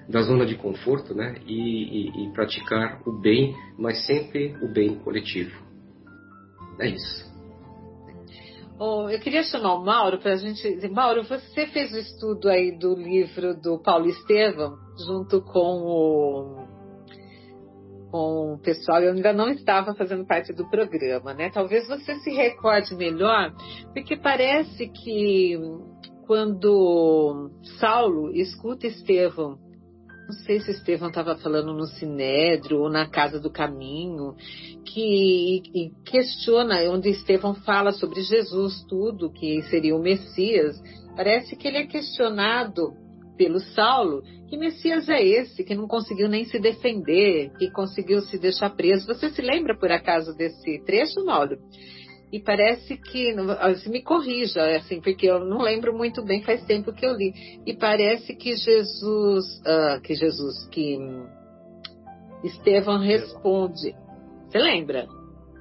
[0.09, 1.37] da zona de conforto né?
[1.47, 5.63] E, e, e praticar o bem, mas sempre o bem coletivo.
[6.79, 7.35] É isso.
[9.11, 12.95] Eu queria chamar o Mauro para a gente Mauro, você fez o estudo aí do
[12.95, 16.67] livro do Paulo Estevam, junto com o,
[18.11, 21.51] com o pessoal, eu ainda não estava fazendo parte do programa, né?
[21.51, 23.55] Talvez você se recorde melhor,
[23.93, 25.57] porque parece que
[26.27, 29.64] quando Saulo escuta Estevão
[30.27, 34.35] não sei se Estevão estava falando no Sinédrio ou na Casa do Caminho,
[34.87, 40.77] que e questiona onde Estevão fala sobre Jesus, tudo, que seria o Messias.
[41.15, 42.93] Parece que ele é questionado
[43.37, 48.39] pelo Saulo, que Messias é esse, que não conseguiu nem se defender, que conseguiu se
[48.39, 49.07] deixar preso.
[49.07, 51.59] Você se lembra, por acaso, desse trecho, Mauro?
[52.35, 53.33] E parece que,
[53.77, 57.13] se me corrija, é assim, porque eu não lembro muito bem, faz tempo que eu
[57.13, 57.33] li,
[57.65, 60.99] e parece que Jesus, uh, que Jesus, que
[62.43, 63.95] Estevão responde.
[64.49, 65.07] Você lembra?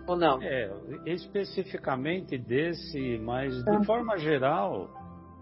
[0.08, 0.42] Ou não?
[0.42, 0.72] É,
[1.06, 3.84] especificamente desse, mas de tá.
[3.84, 4.90] forma geral,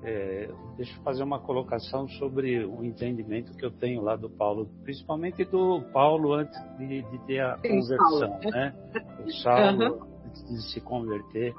[0.03, 4.69] é, deixa eu fazer uma colocação sobre o entendimento que eu tenho lá do Paulo,
[4.83, 8.51] principalmente do Paulo antes de, de ter a Sim, conversão, Paulo.
[8.51, 8.73] né?
[9.25, 11.53] O Saulo, uhum antes de se converter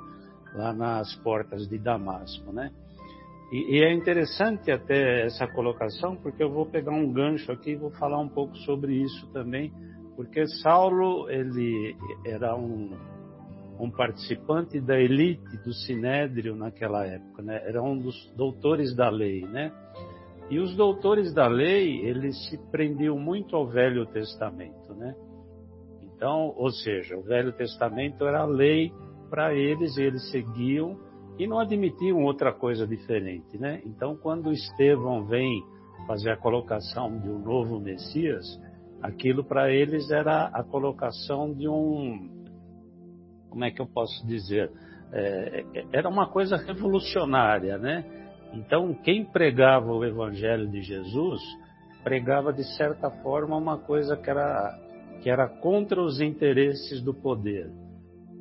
[0.55, 2.71] lá nas portas de Damasco, né?
[3.53, 7.77] E, e, é interessante até essa colocação, porque eu vou pegar um gancho aqui e
[7.77, 9.71] vou falar um pouco sobre isso também,
[10.17, 12.97] porque Saulo ele era um,
[13.79, 17.63] um participante da elite do Sinédrio naquela época, né?
[17.67, 19.71] Era um dos doutores da lei, né?
[20.49, 25.15] E os doutores da lei, eles se prendiam muito ao Velho Testamento, né?
[26.23, 28.93] Então, ou seja, o Velho Testamento era a lei
[29.29, 30.97] para eles, eles seguiam
[31.37, 33.83] e não admitiam outra coisa diferente, né?
[33.85, 35.65] Então, quando Estevão vem
[36.07, 38.47] fazer a colocação de um novo Messias,
[39.03, 42.31] aquilo para eles era a colocação de um,
[43.51, 44.71] como é que eu posso dizer,
[45.13, 48.05] é, era uma coisa revolucionária, né?
[48.53, 51.41] Então, quem pregava o Evangelho de Jesus
[52.05, 54.92] pregava de certa forma uma coisa que era
[55.23, 57.71] que era contra os interesses do poder,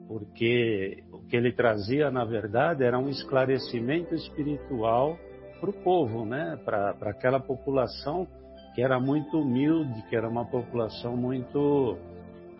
[0.08, 5.18] porque o que ele trazia, na verdade, era um esclarecimento espiritual
[5.60, 6.60] para o povo, né?
[6.66, 8.28] para aquela população
[8.74, 11.98] que era muito humilde, que era uma população muito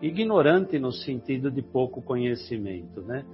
[0.00, 3.00] ignorante no sentido de pouco conhecimento.
[3.02, 3.24] Né?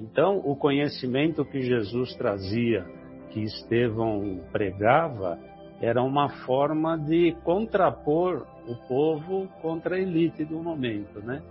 [0.00, 2.84] Então, o conhecimento que Jesus trazia,
[3.30, 5.38] que Estevão pregava,
[5.82, 11.42] era uma forma de contrapor o povo contra a elite do momento, né?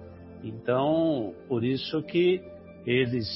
[0.41, 2.41] Então, por isso que
[2.85, 3.27] eles,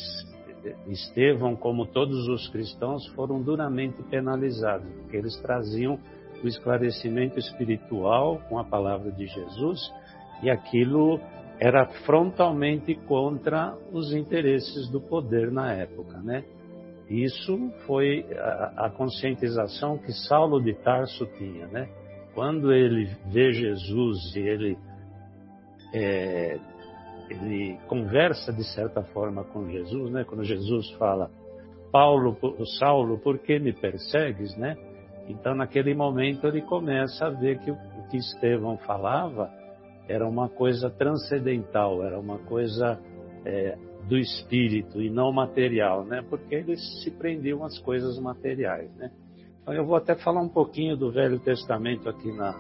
[0.88, 6.00] Estevão, como todos os cristãos, foram duramente penalizados, porque eles traziam
[6.42, 9.80] o esclarecimento espiritual com a palavra de Jesus
[10.42, 11.20] e aquilo
[11.60, 16.44] era frontalmente contra os interesses do poder na época, né?
[17.10, 21.88] Isso foi a, a conscientização que Saulo de Tarso tinha, né?
[22.34, 24.78] Quando ele vê Jesus e ele,
[25.94, 26.60] é,
[27.30, 30.24] ele conversa de certa forma com Jesus, né?
[30.24, 31.30] Quando Jesus fala,
[31.92, 32.36] Paulo,
[32.80, 34.76] Saulo, por que me persegues, né?
[35.28, 37.78] Então, naquele momento, ele começa a ver que o
[38.10, 39.50] que Estevão falava
[40.08, 43.00] era uma coisa transcendental, era uma coisa
[43.46, 46.24] é, do espírito e não material, né?
[46.30, 49.12] Porque eles se prendiam às coisas materiais, né?
[49.62, 52.56] Então, eu vou até falar um pouquinho do Velho Testamento aqui na,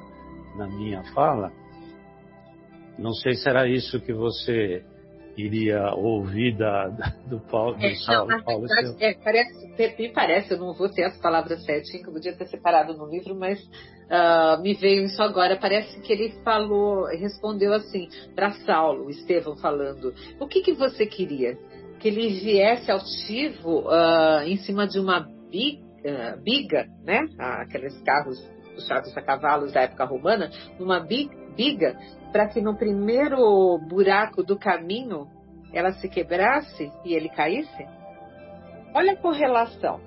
[0.57, 1.51] na minha fala.
[2.97, 4.83] Não sei se era isso que você
[5.37, 6.87] iria ouvir da,
[7.27, 7.75] do Paulo.
[7.75, 11.17] Do é, Saulo, não, Paulo verdade, é, parece, me parece, eu não vou ter as
[11.17, 15.57] palavras certinhas, que eu podia ter separado no livro, mas uh, me veio isso agora.
[15.57, 21.57] Parece que ele falou, respondeu assim para Saulo, Estevão falando: O que, que você queria?
[21.99, 27.27] Que ele viesse altivo uh, em cima de uma bica uh, biga, né?
[27.39, 28.39] Aqueles carros
[28.75, 31.35] puxados a cavalos da época romana, numa biga,
[32.31, 35.27] para que no primeiro buraco do caminho
[35.73, 37.85] ela se quebrasse e ele caísse?
[38.93, 39.99] Olha a correlação.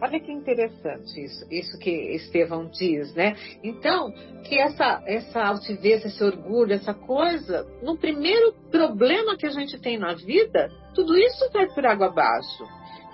[0.00, 3.34] Olha que interessante isso, isso que Estevão diz, né?
[3.64, 4.12] Então,
[4.44, 9.98] que essa, essa altivez, esse orgulho, essa coisa, no primeiro problema que a gente tem
[9.98, 12.64] na vida, tudo isso vai por água abaixo.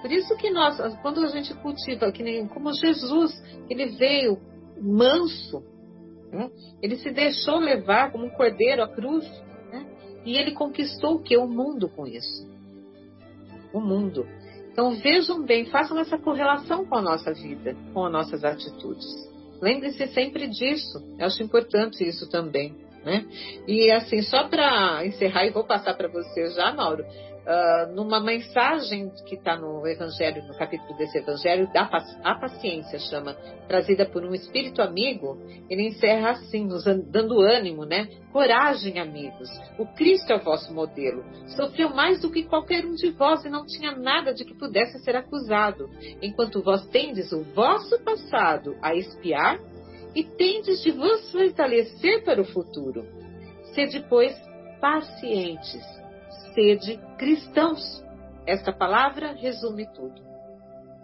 [0.03, 3.33] Por isso que nós, quando a gente cultiva, que nem como Jesus,
[3.71, 4.39] ele veio
[4.79, 5.65] manso,
[6.35, 6.51] né?
[6.83, 9.25] ele se deixou levar como um cordeiro à cruz,
[9.73, 9.87] né?
[10.25, 11.37] e ele conquistou o que?
[11.37, 12.49] O mundo com isso.
[13.73, 14.27] O mundo.
[14.73, 19.07] Então vejam bem, façam essa correlação com a nossa vida, com as nossas atitudes.
[19.63, 20.99] Lembre-se sempre disso.
[21.19, 22.75] Eu acho importante isso também.
[23.05, 23.25] Né?
[23.69, 27.05] E assim, só para encerrar, e vou passar para você já, Mauro,
[27.45, 31.85] uh, numa mensagem que está no Evangelho, no capítulo desse Evangelho, da
[32.23, 33.35] a paciência chama,
[33.69, 38.09] trazida por um espírito amigo, ele encerra assim, nos dando ânimo, né?
[38.33, 39.49] Coragem, amigos.
[39.79, 41.25] O Cristo é o vosso modelo.
[41.57, 44.99] Sofreu mais do que qualquer um de vós e não tinha nada de que pudesse
[45.05, 45.89] ser acusado,
[46.21, 49.59] enquanto vós tendes o vosso passado a espiar
[50.15, 53.05] e tendes de vos fortalecer para o futuro.
[53.75, 54.35] Sede, pois,
[54.81, 56.04] pacientes
[56.55, 58.05] sede cristãos.
[58.47, 60.23] Esta palavra resume tudo.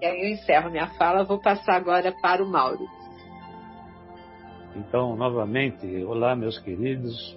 [0.00, 2.86] E aí eu encerro minha fala, vou passar agora para o Mauro.
[4.76, 7.36] Então, novamente, olá, meus queridos.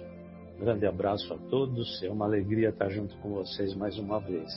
[0.58, 2.02] grande abraço a todos.
[2.02, 4.50] É uma alegria estar junto com vocês mais uma vez.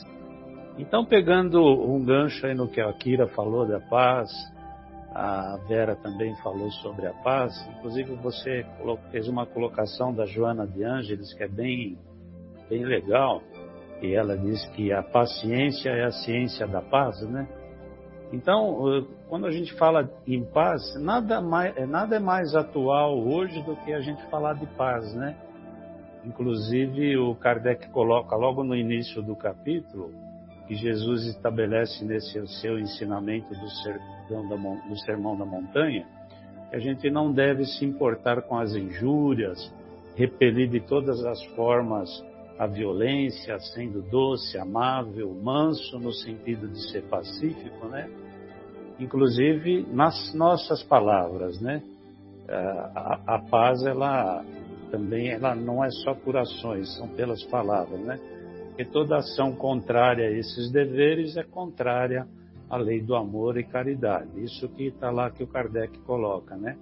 [0.78, 4.30] Então, pegando um gancho aí no que a Kira falou da paz,
[5.12, 7.52] a Vera também falou sobre a paz.
[7.76, 8.64] Inclusive, você
[9.10, 11.98] fez uma colocação da Joana de Ângeles que é bem
[12.68, 13.42] bem legal,
[14.00, 17.48] e ela diz que a paciência é a ciência da paz, né?
[18.32, 23.74] Então, quando a gente fala em paz, nada, mais, nada é mais atual hoje do
[23.76, 25.34] que a gente falar de paz, né?
[26.24, 30.12] Inclusive, o Kardec coloca logo no início do capítulo
[30.66, 36.06] que Jesus estabelece nesse seu ensinamento do da, do sermão da montanha
[36.68, 39.72] que a gente não deve se importar com as injúrias,
[40.16, 42.08] repelir de todas as formas
[42.58, 48.10] a violência, sendo doce, amável, manso no sentido de ser pacífico, né?
[48.98, 51.82] Inclusive nas nossas palavras, né?
[52.48, 54.44] A, a paz ela
[54.90, 58.18] também ela não é só por ações, são pelas palavras, né?
[58.68, 62.26] Porque toda ação contrária a esses deveres é contrária
[62.68, 64.28] à lei do amor e caridade.
[64.42, 66.76] Isso que está lá que o Kardec coloca, né?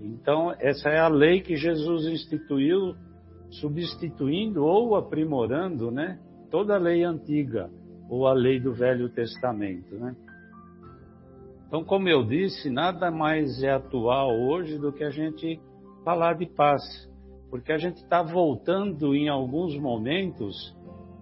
[0.00, 2.94] Então, essa é a lei que Jesus instituiu,
[3.50, 6.18] substituindo ou aprimorando, né?
[6.50, 7.70] Toda a lei antiga
[8.08, 10.14] ou a lei do Velho Testamento, né?
[11.66, 15.60] Então, como eu disse, nada mais é atual hoje do que a gente
[16.02, 16.82] falar de paz,
[17.50, 20.74] porque a gente está voltando em alguns momentos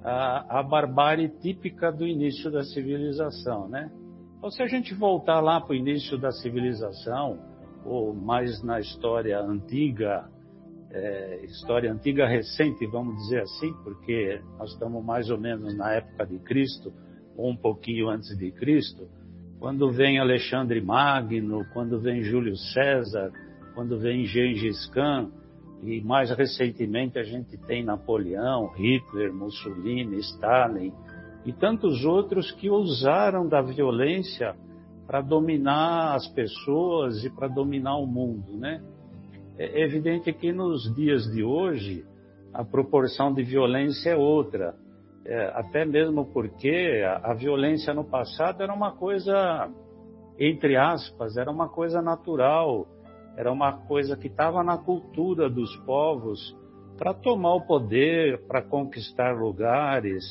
[0.04, 3.90] à, à barbárie típica do início da civilização, né?
[4.38, 7.40] Então, se a gente voltar lá para o início da civilização,
[7.84, 10.28] ou mais na história antiga,
[10.90, 16.26] é, história antiga recente, vamos dizer assim, porque nós estamos mais ou menos na época
[16.26, 16.92] de Cristo,
[17.36, 19.08] ou um pouquinho antes de Cristo,
[19.58, 23.32] quando vem Alexandre Magno, quando vem Júlio César,
[23.74, 25.30] quando vem Gengis Khan,
[25.82, 30.92] e mais recentemente a gente tem Napoleão, Hitler, Mussolini, Stalin
[31.44, 34.54] e tantos outros que usaram da violência
[35.06, 38.82] para dominar as pessoas e para dominar o mundo, né?
[39.58, 42.04] É evidente que nos dias de hoje
[42.52, 44.74] a proporção de violência é outra
[45.26, 49.68] é, até mesmo porque a, a, violência no passado era uma coisa,
[50.38, 52.86] entre aspas, era uma coisa natural,
[53.36, 56.56] era uma coisa que estava na cultura dos povos
[56.96, 60.24] para tomar o poder, para conquistar lugares.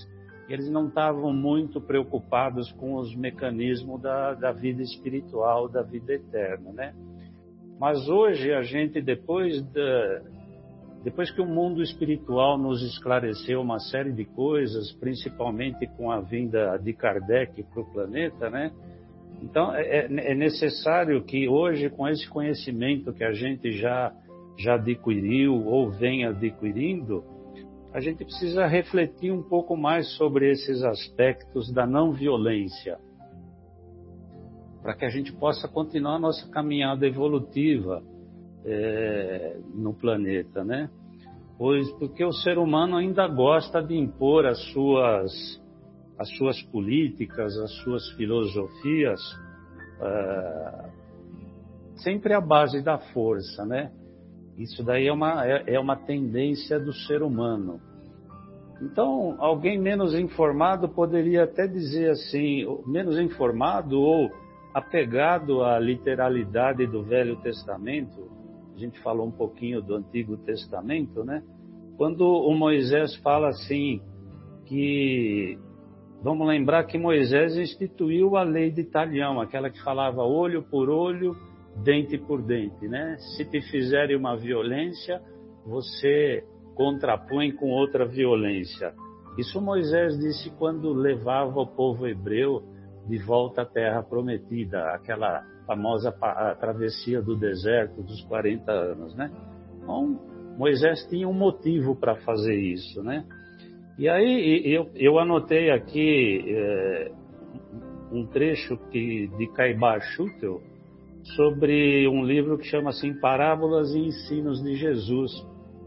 [0.47, 6.71] Eles não estavam muito preocupados com os mecanismos da, da vida espiritual, da vida eterna,
[6.71, 6.95] né?
[7.79, 10.21] Mas hoje a gente, depois da,
[11.03, 16.77] depois que o mundo espiritual nos esclareceu uma série de coisas, principalmente com a vinda
[16.77, 18.71] de Kardec para o planeta, né?
[19.41, 24.11] Então é, é, é, necessário que hoje, com esse conhecimento que a gente já
[24.57, 27.23] já adquiriu ou vem adquirindo,
[27.93, 32.97] a gente precisa refletir um pouco mais sobre esses aspectos da não violência,
[34.85, 38.03] para que a gente possa continuar a nossa caminhada evolutiva
[38.63, 40.91] é, no planeta, né?
[41.57, 45.59] Pois porque o ser humano ainda gosta de impor as suas
[46.19, 49.19] as suas políticas, as suas filosofias,
[49.99, 50.89] é,
[51.95, 53.91] sempre à base da força, né?
[54.55, 57.81] Isso daí é uma, é, é uma tendência do ser humano.
[58.79, 64.44] Então, alguém menos informado poderia até dizer assim, menos informado ou
[64.75, 68.29] apegado à literalidade do Velho Testamento,
[68.75, 71.41] a gente falou um pouquinho do Antigo Testamento, né?
[71.95, 74.01] Quando o Moisés fala assim
[74.65, 75.57] que
[76.21, 81.37] vamos lembrar que Moisés instituiu a lei de talhão, aquela que falava olho por olho,
[81.81, 83.15] dente por dente, né?
[83.37, 85.21] Se te fizerem uma violência,
[85.65, 86.43] você
[86.75, 88.93] contrapõe com outra violência.
[89.37, 92.74] Isso Moisés disse quando levava o povo hebreu
[93.07, 96.11] de volta à terra prometida, aquela famosa
[96.59, 99.31] travessia do deserto dos 40 anos, né?
[99.81, 100.19] Então,
[100.57, 103.25] Moisés tinha um motivo para fazer isso, né?
[103.97, 107.11] E aí eu, eu anotei aqui é,
[108.11, 110.61] um trecho que, de Caibar Schutel
[111.35, 115.31] sobre um livro que chama assim Parábolas e Ensinos de Jesus,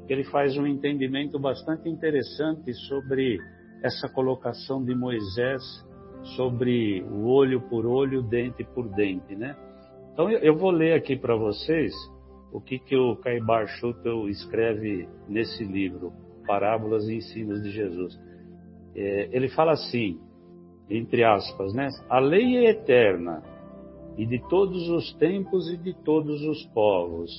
[0.09, 3.39] ele faz um entendimento bastante interessante sobre
[3.83, 5.63] essa colocação de Moisés
[6.37, 9.57] sobre o olho por olho, dente por dente, né?
[10.13, 11.95] Então eu vou ler aqui para vocês
[12.53, 16.13] o que, que o Caibar Schutel escreve nesse livro,
[16.47, 18.19] Parábolas e Ensinos de Jesus.
[18.95, 20.19] É, ele fala assim,
[20.91, 21.89] entre aspas, né?
[22.09, 23.43] A lei é eterna
[24.17, 27.31] e de todos os tempos e de todos os povos.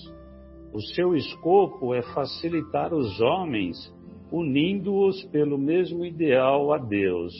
[0.71, 3.93] O seu escopo é facilitar os homens,
[4.31, 7.33] unindo-os pelo mesmo ideal a Deus.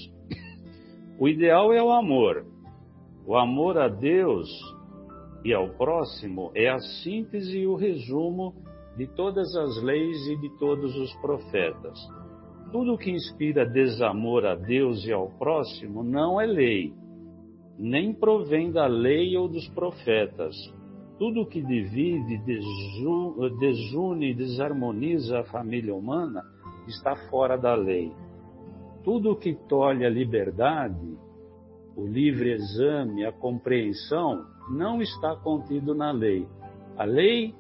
[1.19, 2.45] O ideal é o amor.
[3.27, 4.49] O amor a Deus
[5.43, 8.55] e ao próximo é a síntese e o resumo
[8.95, 11.99] de todas as leis e de todos os profetas.
[12.71, 16.93] Tudo que inspira desamor a Deus e ao próximo não é lei,
[17.77, 20.55] nem provém da lei ou dos profetas.
[21.17, 22.41] Tudo que divide,
[23.59, 26.41] desune e desarmoniza a família humana
[26.87, 28.09] está fora da lei.
[29.09, 31.17] Tudo que tolhe a liberdade,
[31.97, 36.47] o livre exame, a compreensão, não está contido na lei.
[36.95, 37.55] A lei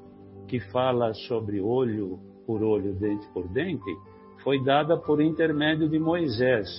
[0.47, 3.97] que fala sobre olho por olho, dente por dente,
[4.43, 6.69] foi dada por intermédio de Moisés.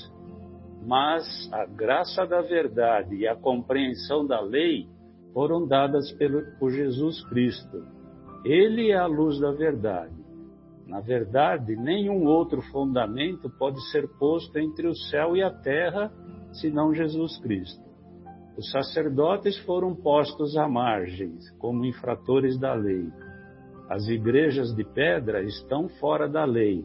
[0.86, 4.86] Mas a graça da verdade e a compreensão da lei
[5.34, 7.84] foram dadas pelo, por Jesus Cristo.
[8.44, 10.19] Ele é a luz da verdade.
[10.90, 16.10] Na verdade, nenhum outro fundamento pode ser posto entre o céu e a terra
[16.52, 17.80] senão Jesus Cristo.
[18.58, 23.08] Os sacerdotes foram postos à margem, como infratores da lei.
[23.88, 26.84] As igrejas de pedra estão fora da lei.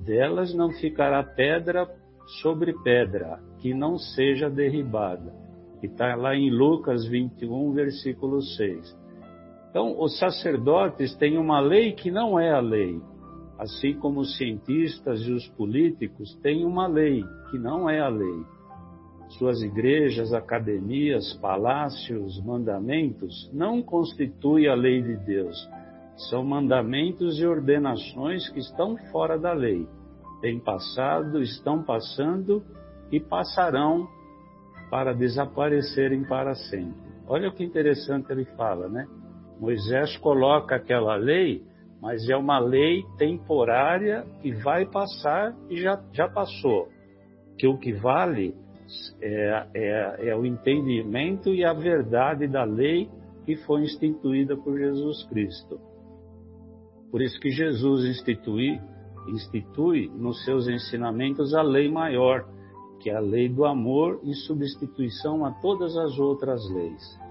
[0.00, 1.88] Delas não ficará pedra
[2.42, 5.32] sobre pedra, que não seja derribada.
[5.80, 8.98] Que está lá em Lucas 21, versículo 6.
[9.70, 13.00] Então, os sacerdotes têm uma lei que não é a lei,
[13.58, 18.44] assim como os cientistas e os políticos têm uma lei que não é a lei.
[19.30, 25.56] Suas igrejas, academias, palácios, mandamentos não constituem a lei de Deus.
[26.30, 29.86] São mandamentos e ordenações que estão fora da lei.
[30.40, 32.62] Têm passado, estão passando
[33.10, 34.08] e passarão
[34.90, 37.08] para desaparecerem para sempre.
[37.26, 39.06] Olha que interessante ele fala, né?
[39.60, 41.62] Moisés coloca aquela lei,
[42.00, 46.88] mas é uma lei temporária que vai passar e já, já passou.
[47.58, 48.54] Que o que vale
[49.20, 53.10] é, é, é o entendimento e a verdade da lei
[53.44, 55.80] que foi instituída por Jesus Cristo.
[57.10, 58.78] Por isso que Jesus institui,
[59.28, 62.46] institui nos seus ensinamentos a lei maior,
[63.00, 67.27] que é a lei do amor em substituição a todas as outras leis.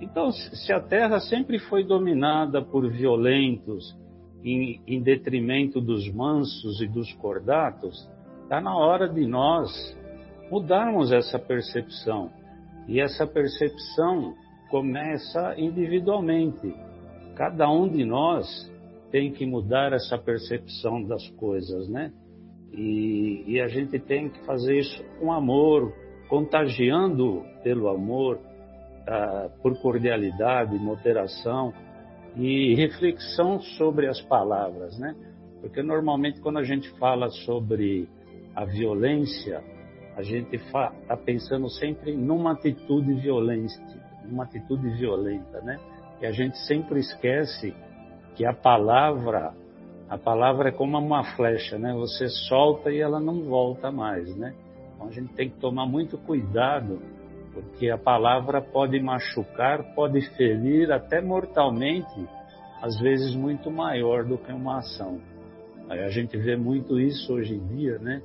[0.00, 3.96] Então, se a terra sempre foi dominada por violentos,
[4.44, 8.08] em, em detrimento dos mansos e dos cordatos,
[8.42, 9.70] está na hora de nós
[10.50, 12.30] mudarmos essa percepção.
[12.86, 14.34] E essa percepção
[14.70, 16.74] começa individualmente.
[17.34, 18.46] Cada um de nós
[19.10, 22.12] tem que mudar essa percepção das coisas, né?
[22.72, 25.92] E, e, a gente tem que fazer isso com amor,
[26.28, 28.38] contagiando pelo amor,
[29.08, 31.72] ah, por cordialidade, moderação
[32.36, 35.16] e reflexão sobre as palavras, né?
[35.62, 38.06] Porque normalmente quando a gente fala sobre
[38.54, 39.64] a violência,
[40.14, 40.92] a gente está
[41.24, 43.72] pensando sempre numa atitude violenta,
[44.26, 45.78] numa atitude violenta, né?
[46.20, 47.74] E a gente sempre esquece
[48.36, 49.54] que a palavra,
[50.10, 51.94] a palavra é como uma flecha, né?
[51.94, 54.54] Você solta e ela não volta mais, né?
[54.94, 57.00] Então a gente tem que tomar muito cuidado
[57.62, 62.28] porque a palavra pode machucar, pode ferir até mortalmente,
[62.80, 65.20] às vezes muito maior do que uma ação.
[65.88, 68.22] A gente vê muito isso hoje em dia, né?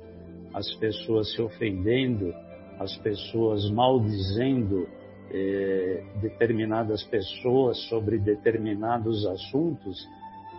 [0.52, 2.32] As pessoas se ofendendo,
[2.78, 4.86] as pessoas maldizendo
[5.32, 10.06] eh, determinadas pessoas sobre determinados assuntos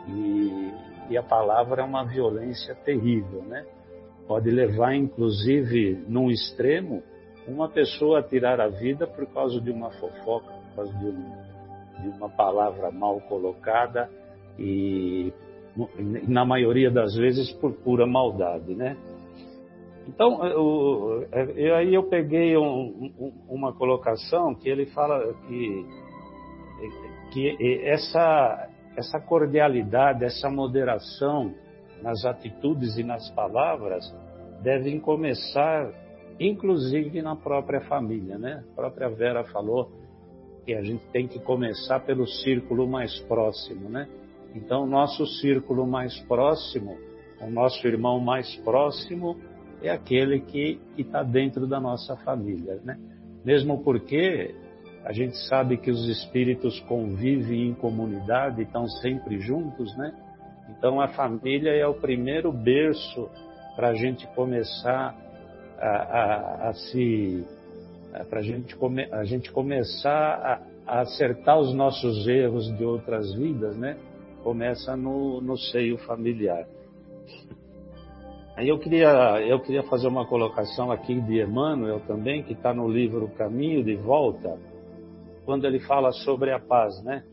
[0.08, 0.72] e,
[1.12, 3.66] e a palavra é uma violência terrível, né?
[4.28, 7.04] Pode levar, inclusive, num extremo,
[7.48, 12.10] uma pessoa tirar a vida por causa de uma fofoca, por causa de, um, de
[12.18, 14.10] uma palavra mal colocada
[14.58, 15.32] e,
[16.28, 18.98] na maioria das vezes, por pura maldade, né?
[20.08, 25.86] Então, eu, eu, aí eu peguei um, um, uma colocação que ele fala que,
[27.32, 31.54] que essa, essa cordialidade, essa moderação
[32.04, 34.06] nas atitudes e nas palavras
[34.62, 35.92] devem começar
[36.40, 38.64] inclusive na própria família, né?
[38.72, 39.92] A própria Vera falou
[40.66, 44.08] que a gente tem que começar pelo círculo mais próximo, né?
[44.54, 46.98] Então, o nosso círculo mais próximo,
[47.42, 49.38] o nosso irmão mais próximo
[49.82, 52.98] é aquele que está dentro da nossa família, né?
[53.44, 54.56] Mesmo porque
[55.04, 60.14] a gente sabe que os espíritos convivem em comunidade, estão sempre juntos, né?
[60.70, 63.30] Então, a família é o primeiro berço
[63.76, 65.16] para a gente começar
[65.80, 67.46] a, a, a se
[68.30, 73.76] para gente come, a gente começar a, a, acertar os nossos erros de outras vidas,
[73.78, 73.98] né?
[74.44, 76.66] Começa no, no seio familiar.
[78.56, 82.88] Aí eu queria eu queria fazer uma colocação aqui de Emmanuel também que está no
[82.88, 84.58] livro Caminho de Volta,
[85.44, 87.24] quando ele fala sobre a paz, né?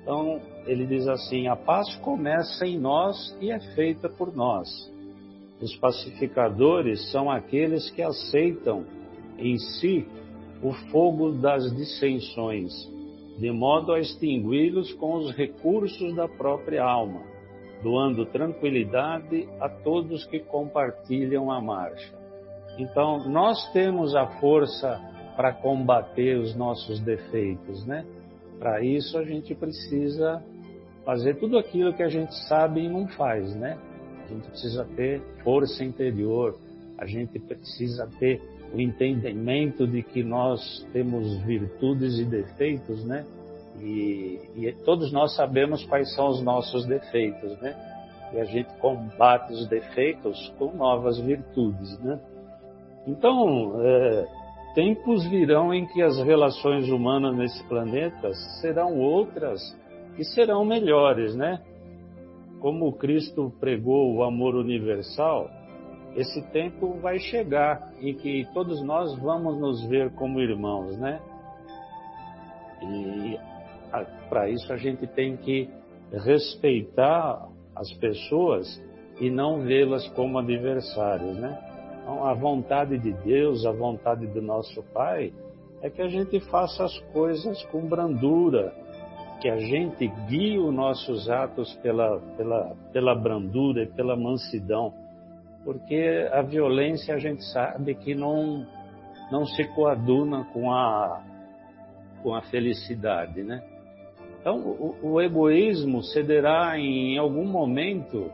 [0.00, 4.68] Então ele diz assim: a paz começa em nós e é feita por nós.
[5.60, 8.84] Os pacificadores são aqueles que aceitam
[9.38, 10.06] em si
[10.62, 12.72] o fogo das dissensões,
[13.38, 17.22] de modo a extingui-los com os recursos da própria alma,
[17.82, 22.14] doando tranquilidade a todos que compartilham a marcha.
[22.78, 25.00] Então, nós temos a força
[25.36, 28.04] para combater os nossos defeitos, né?
[28.58, 30.42] Para isso a gente precisa
[31.04, 33.78] fazer tudo aquilo que a gente sabe e não faz, né?
[34.30, 36.56] Gente precisa ter força interior,
[36.96, 38.40] a gente precisa ter
[38.72, 43.26] o entendimento de que nós temos virtudes e defeitos, né?
[43.80, 47.74] E, e, todos nós sabemos quais são os nossos defeitos, né?
[48.32, 52.20] e a gente combate os defeitos com novas virtudes, né?
[53.06, 54.26] Então, é,
[54.74, 59.60] tempos virão em que as relações humanas nesse planeta serão outras
[60.16, 61.60] e serão melhores, né?
[62.60, 65.50] Como Cristo pregou o amor universal,
[66.14, 71.20] esse tempo vai chegar em que todos nós vamos nos ver como irmãos, né?
[72.82, 73.38] E
[74.28, 75.68] para isso a gente tem que
[76.12, 78.82] respeitar as pessoas
[79.20, 81.58] e não vê-las como adversários, né?
[82.02, 85.32] Então, a vontade de Deus, a vontade do nosso Pai,
[85.82, 88.74] é que a gente faça as coisas com brandura,
[89.40, 94.92] que a gente guie os nossos atos pela, pela, pela brandura e pela mansidão,
[95.64, 98.66] porque a violência a gente sabe que não,
[99.30, 101.22] não se coaduna com a,
[102.22, 103.62] com a felicidade, né?
[104.40, 108.30] Então, o, o egoísmo cederá em algum momento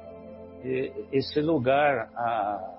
[1.12, 2.78] esse lugar a,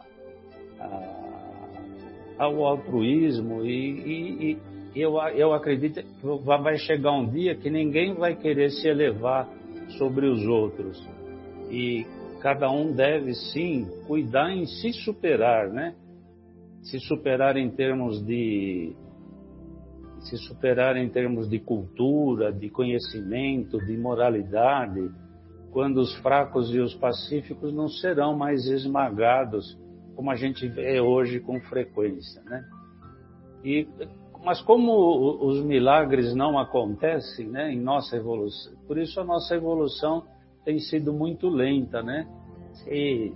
[0.79, 4.57] a, ao altruísmo e, e, e,
[5.01, 9.47] eu, eu acredito que vai chegar um dia que ninguém vai querer se elevar
[9.97, 11.01] sobre os outros
[11.69, 12.05] e
[12.41, 15.95] cada um deve sim cuidar em se superar, né?
[16.83, 18.95] Se superar em termos de
[20.21, 25.09] se superar em termos de cultura, de conhecimento, de moralidade,
[25.71, 29.77] quando os fracos e os pacíficos não serão mais esmagados,
[30.15, 32.65] como a gente vê hoje com frequência, né?
[33.63, 33.87] E,
[34.47, 40.23] mas como os milagres não acontecem, né, em nossa evolução, por isso a nossa evolução
[40.63, 42.25] tem sido muito lenta, né?
[42.71, 43.35] Se,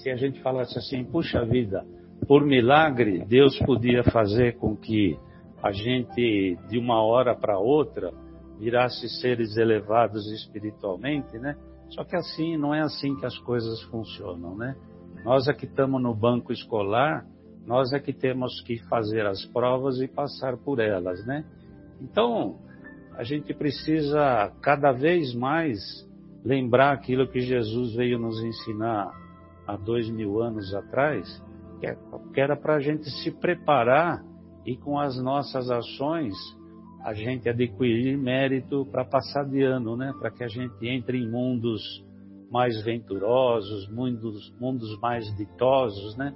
[0.00, 1.84] se a gente falasse assim, puxa vida,
[2.26, 5.18] por milagre Deus podia fazer com que
[5.62, 8.10] a gente de uma hora para outra
[8.58, 11.54] virasse seres elevados espiritualmente, né?
[11.90, 14.74] Só que assim, não é assim que as coisas funcionam, né?
[15.22, 17.26] Nós é que estamos no banco escolar,
[17.66, 21.44] nós é que temos que fazer as provas e passar por elas, né?
[22.00, 22.58] Então,
[23.16, 25.78] a gente precisa cada vez mais
[26.44, 29.10] lembrar aquilo que Jesus veio nos ensinar
[29.66, 31.42] há dois mil anos atrás,
[32.32, 34.22] que era para a gente se preparar
[34.64, 36.34] e com as nossas ações
[37.04, 40.12] a gente adquirir mérito para passar de ano, né?
[40.18, 41.80] Para que a gente entre em mundos
[42.50, 46.34] mais venturosos, mundos, mundos mais ditosos, né?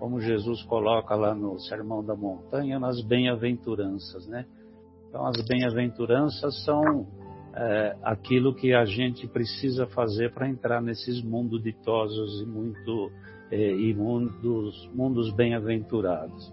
[0.00, 4.46] Como Jesus coloca lá no Sermão da Montanha, nas bem-aventuranças, né?
[5.08, 7.06] Então, as bem-aventuranças são
[7.54, 13.10] é, aquilo que a gente precisa fazer para entrar nesses mundos ditosos e muito
[13.50, 16.50] é, e mundos, mundos bem-aventurados.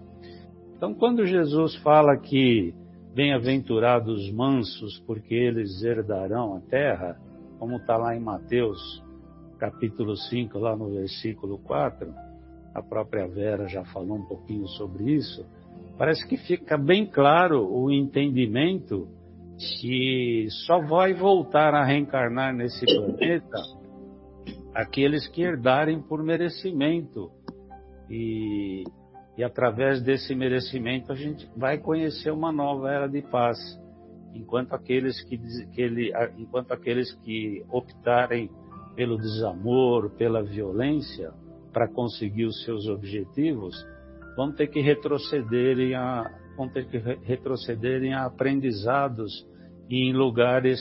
[0.76, 2.74] Então, quando Jesus fala que
[3.14, 7.18] bem-aventurados mansos, porque eles herdarão a terra,
[7.58, 9.02] como está lá em Mateus,
[9.58, 12.27] capítulo 5, lá no versículo 4,
[12.78, 15.44] a própria Vera já falou um pouquinho sobre isso,
[15.96, 19.08] parece que fica bem claro o entendimento
[19.80, 23.58] que só vai voltar a reencarnar nesse planeta
[24.74, 27.30] aqueles que herdarem por merecimento.
[28.08, 28.84] E
[29.38, 33.56] e através desse merecimento a gente vai conhecer uma nova era de paz.
[34.34, 38.50] Enquanto aqueles que, que ele, enquanto aqueles que optarem
[38.96, 41.32] pelo desamor, pela violência
[41.78, 43.86] para conseguir os seus objetivos,
[44.36, 49.46] vão ter que retrocederem a vão ter que retrocederem a aprendizados
[49.88, 50.80] em lugares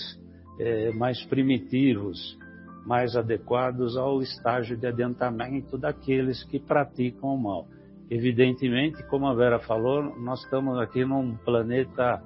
[0.59, 2.35] é, mais primitivos,
[2.83, 7.67] mais adequados ao estágio de adiantamento daqueles que praticam o mal.
[8.09, 12.19] Evidentemente, como a Vera falou, nós estamos aqui num planeta,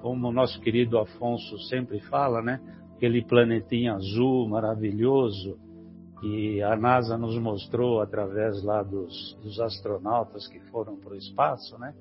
[0.00, 2.58] como o nosso querido Afonso sempre fala, né?
[2.96, 5.58] Aquele planetinha azul maravilhoso
[6.24, 11.78] que a NASA nos mostrou através lá dos, dos astronautas que foram para o espaço,
[11.78, 11.92] né?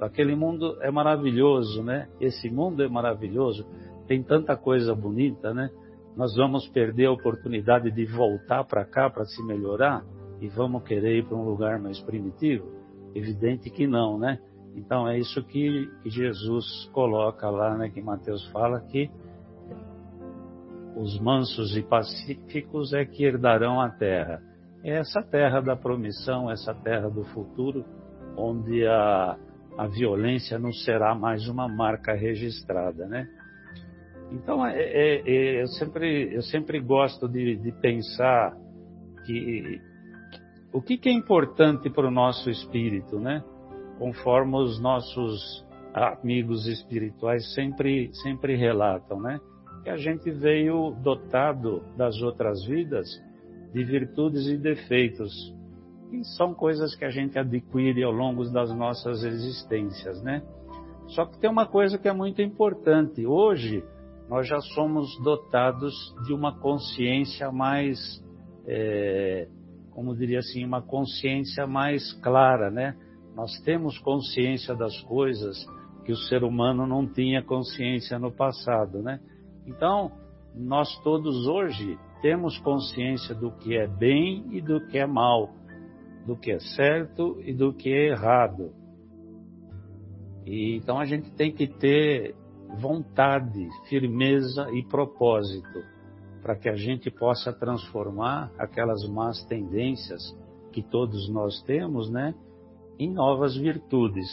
[0.00, 2.08] Aquele mundo é maravilhoso, né?
[2.20, 3.66] Esse mundo é maravilhoso,
[4.06, 5.70] tem tanta coisa bonita, né?
[6.16, 10.04] Nós vamos perder a oportunidade de voltar para cá para se melhorar
[10.40, 12.70] e vamos querer ir para um lugar mais primitivo?
[13.12, 14.38] Evidente que não, né?
[14.76, 17.88] Então é isso que, que Jesus coloca lá, né?
[17.88, 19.10] Que Mateus fala que
[20.96, 24.40] os mansos e pacíficos é que herdarão a terra.
[24.82, 27.84] É essa terra da promissão, essa terra do futuro,
[28.36, 29.36] onde a,
[29.78, 33.26] a violência não será mais uma marca registrada, né?
[34.30, 38.56] Então, é, é, é, eu, sempre, eu sempre gosto de, de pensar
[39.24, 39.80] que
[40.72, 43.42] o que, que é importante para o nosso espírito, né?
[43.98, 45.64] Conforme os nossos
[45.94, 49.38] amigos espirituais sempre, sempre relatam, né?
[49.84, 53.06] Que a gente veio dotado das outras vidas
[53.72, 55.32] de virtudes e defeitos,
[56.08, 60.42] que são coisas que a gente adquire ao longo das nossas existências, né?
[61.08, 63.26] Só que tem uma coisa que é muito importante.
[63.26, 63.84] Hoje,
[64.28, 65.92] nós já somos dotados
[66.24, 67.98] de uma consciência mais,
[68.66, 69.48] é,
[69.90, 72.96] como diria assim, uma consciência mais clara, né?
[73.36, 75.66] Nós temos consciência das coisas
[76.06, 79.20] que o ser humano não tinha consciência no passado, né?
[79.66, 80.12] Então,
[80.54, 85.50] nós todos hoje temos consciência do que é bem e do que é mal,
[86.26, 88.72] do que é certo e do que é errado.
[90.46, 92.34] E, então a gente tem que ter
[92.78, 95.82] vontade, firmeza e propósito
[96.42, 100.22] para que a gente possa transformar aquelas más tendências
[100.72, 102.34] que todos nós temos, né,
[102.98, 104.28] em novas virtudes.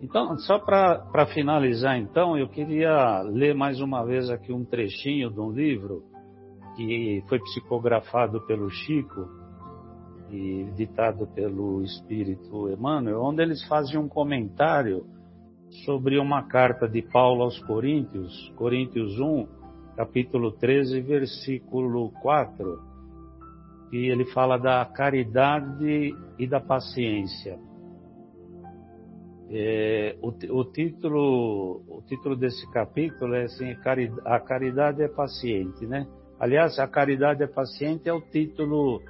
[0.00, 5.40] Então, só para finalizar, então, eu queria ler mais uma vez aqui um trechinho de
[5.40, 6.04] um livro
[6.76, 9.28] que foi psicografado pelo Chico
[10.30, 15.04] e ditado pelo Espírito Emmanuel, onde eles fazem um comentário
[15.84, 19.48] sobre uma carta de Paulo aos Coríntios, Coríntios 1,
[19.96, 22.80] capítulo 13, versículo 4,
[23.92, 27.58] e ele fala da caridade e da paciência.
[29.50, 33.74] É, o, o, título, o título desse capítulo é assim,
[34.24, 36.06] a caridade é paciente, né?
[36.38, 39.00] Aliás, a caridade é paciente é o título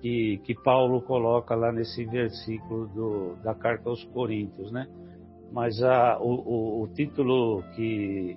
[0.00, 4.86] que, que Paulo coloca lá nesse versículo do, da carta aos Coríntios, né?
[5.54, 8.36] mas a, o, o, o, título que,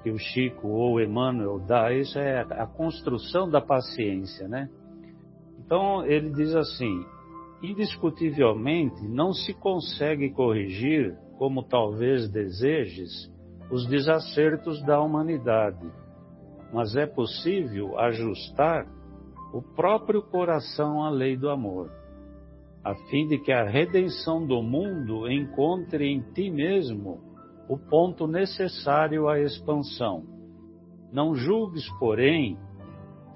[0.00, 4.70] que o Chico ou o Emmanuel dá, isso é a construção da paciência, né?
[5.58, 7.04] Então ele diz assim:
[7.62, 13.30] indiscutivelmente não se consegue corrigir, como talvez desejes,
[13.70, 15.86] os desacertos da humanidade,
[16.72, 18.86] mas é possível ajustar
[19.52, 21.90] o próprio coração à lei do amor
[22.82, 27.20] a fim de que a redenção do mundo encontre em ti mesmo
[27.68, 30.24] o ponto necessário à expansão.
[31.12, 32.58] Não julgues, porém,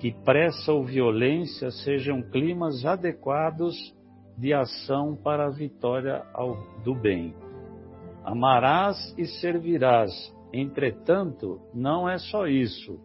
[0.00, 3.76] que pressa ou violência sejam climas adequados
[4.37, 6.24] de ação para a vitória
[6.85, 7.35] do bem.
[8.24, 10.11] Amarás e servirás,
[10.53, 12.99] entretanto, não é só isso,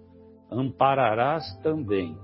[0.51, 2.17] ampararás também.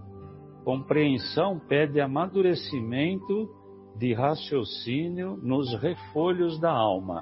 [0.64, 3.49] Compreensão pede amadurecimento
[3.97, 7.22] de raciocínio nos refolhos da alma.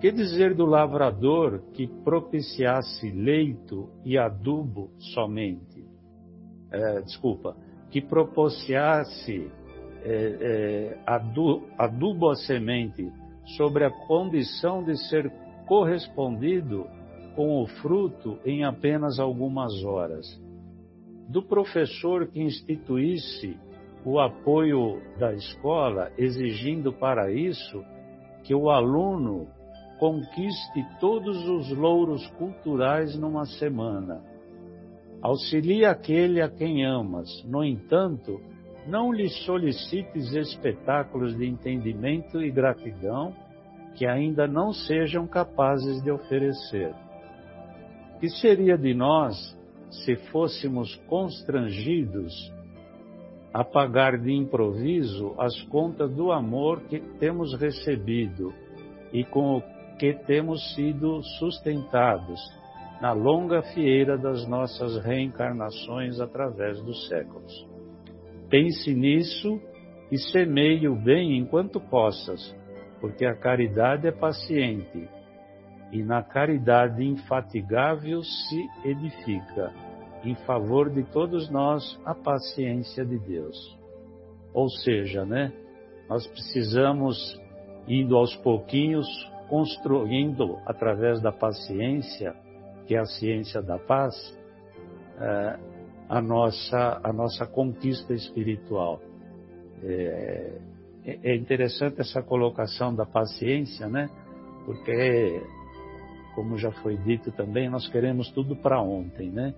[0.00, 5.84] Que dizer do lavrador que propiciasse leito e adubo somente?
[6.70, 7.56] É, desculpa,
[7.90, 9.50] que propiciasse
[10.10, 13.12] é, é, adu, adubo à semente
[13.56, 15.30] sobre a condição de ser
[15.66, 16.86] correspondido
[17.36, 20.26] com o fruto em apenas algumas horas.
[21.28, 23.54] Do professor que instituísse
[24.02, 27.84] o apoio da escola, exigindo para isso
[28.44, 29.46] que o aluno
[29.98, 34.22] conquiste todos os louros culturais numa semana.
[35.20, 37.28] Auxilie aquele a quem amas.
[37.44, 38.40] No entanto,
[38.88, 43.34] não lhe solicites espetáculos de entendimento e gratidão
[43.94, 46.94] que ainda não sejam capazes de oferecer.
[48.18, 49.36] Que seria de nós
[49.90, 52.32] se fôssemos constrangidos
[53.52, 58.54] a pagar de improviso as contas do amor que temos recebido
[59.12, 59.62] e com o
[59.98, 62.40] que temos sido sustentados
[63.02, 67.67] na longa fieira das nossas reencarnações através dos séculos.
[68.50, 69.60] Pense nisso
[70.10, 72.54] e semeie o bem enquanto possas,
[73.00, 75.08] porque a caridade é paciente
[75.92, 79.72] e na caridade infatigável se edifica
[80.24, 83.78] em favor de todos nós a paciência de Deus.
[84.52, 85.52] Ou seja, né,
[86.08, 87.40] nós precisamos,
[87.86, 89.06] indo aos pouquinhos,
[89.48, 92.34] construindo através da paciência,
[92.86, 94.14] que é a ciência da paz,
[95.20, 95.58] é,
[96.08, 99.00] a, nossa, a nossa conquista espiritual.
[99.82, 100.58] É,
[101.04, 104.10] é interessante essa colocação da paciência, né?
[104.66, 105.42] Porque,
[106.34, 109.54] como já foi dito também, nós queremos tudo para ontem, né?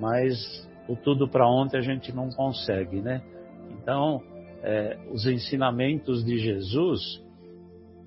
[0.00, 3.22] mas o tudo para ontem a gente não consegue, né?
[3.70, 4.22] Então,
[4.62, 7.00] é, os ensinamentos de Jesus,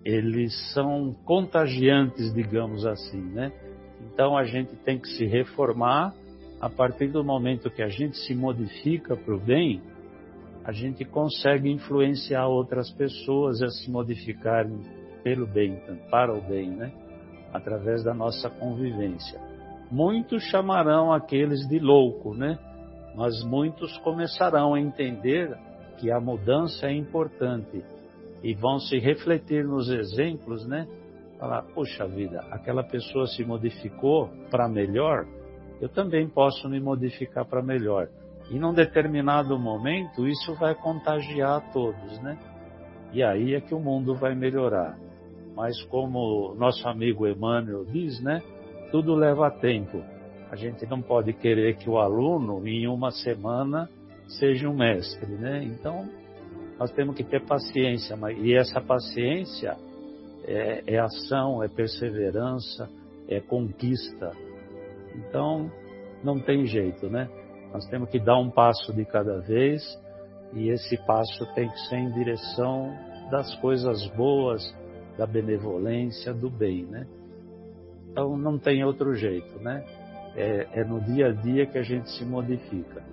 [0.04, 3.54] eles são contagiantes, digamos assim, né?
[4.02, 6.14] Então a gente tem que se reformar
[6.64, 9.82] a partir do momento que a gente se modifica para o bem,
[10.64, 14.80] a gente consegue influenciar outras pessoas a se modificarem
[15.24, 16.92] pelo bem, para o bem, né?
[17.54, 19.40] Através da nossa convivência
[19.94, 22.58] muitos chamarão aqueles de louco, né?
[23.16, 25.56] mas muitos começarão a entender
[26.00, 27.86] que a mudança é importante
[28.42, 30.88] e vão se refletir nos exemplos, né?
[31.40, 35.28] Falar, poxa vida, aquela pessoa se modificou para melhor,
[35.82, 38.08] eu também posso me modificar para melhor.
[38.50, 42.38] E num determinado momento isso vai contagiar a todos, né?
[43.12, 44.98] E aí é que o mundo vai melhorar.
[45.56, 48.42] Mas como nosso amigo Emmanuel diz, né?
[48.92, 50.04] Tudo leva tempo.
[50.50, 53.90] A gente não pode querer que o aluno, em uma semana,
[54.28, 55.64] seja um mestre, né?
[55.64, 56.08] Então,
[56.78, 59.76] nós temos que ter paciência, e essa paciência
[60.46, 62.90] é, é ação, é perseverança,
[63.28, 64.32] é conquista.
[65.16, 65.72] Então,
[66.24, 67.30] não tem jeito, né?
[67.74, 69.82] Nós temos que dar um passo de cada vez
[70.54, 72.96] e esse passo tem que ser em direção
[73.32, 74.62] das coisas boas,
[75.18, 77.08] da benevolência, do bem, né?
[78.12, 79.84] Então não tem outro jeito, né?
[80.36, 83.04] É, é no dia a dia que a gente se modifica.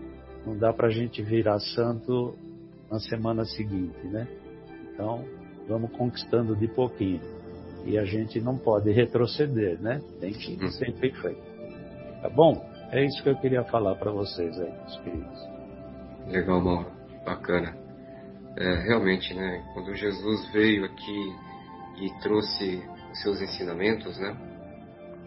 [0.47, 2.37] Não dá para a gente virar santo
[2.91, 4.29] na semana seguinte, né?
[4.93, 5.25] Então
[5.67, 7.21] vamos conquistando de pouquinho
[7.87, 10.01] e a gente não pode retroceder, né?
[10.21, 11.50] Tem que ir sempre em frente.
[12.23, 12.69] Tá bom?
[12.93, 15.49] É isso que eu queria falar para vocês aí, meus queridos.
[16.27, 16.91] Legal, Mauro.
[17.25, 17.75] Bacana.
[18.57, 19.65] É, realmente, né?
[19.73, 21.35] Quando Jesus veio aqui
[22.01, 24.37] e trouxe os seus ensinamentos, né?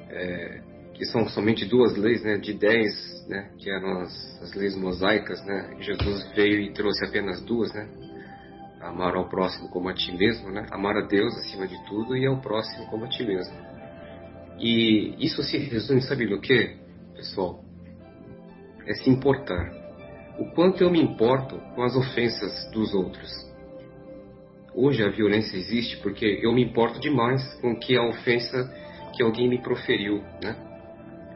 [0.09, 0.61] É,
[0.93, 2.37] que são somente duas leis, né?
[2.37, 3.49] De dez, né?
[3.57, 5.77] Que eram as, as leis mosaicas, né?
[5.79, 7.87] Jesus veio e trouxe apenas duas, né?
[8.81, 10.67] Amar ao próximo como a ti mesmo, né?
[10.69, 13.55] Amar a Deus acima de tudo e ao próximo como a ti mesmo.
[14.59, 16.82] E isso se resume, sabe no que?
[17.15, 17.63] Pessoal,
[18.85, 19.71] é se importar.
[20.37, 23.31] O quanto eu me importo com as ofensas dos outros.
[24.73, 28.73] Hoje a violência existe porque eu me importo demais com que a ofensa
[29.15, 30.55] que alguém me proferiu, né?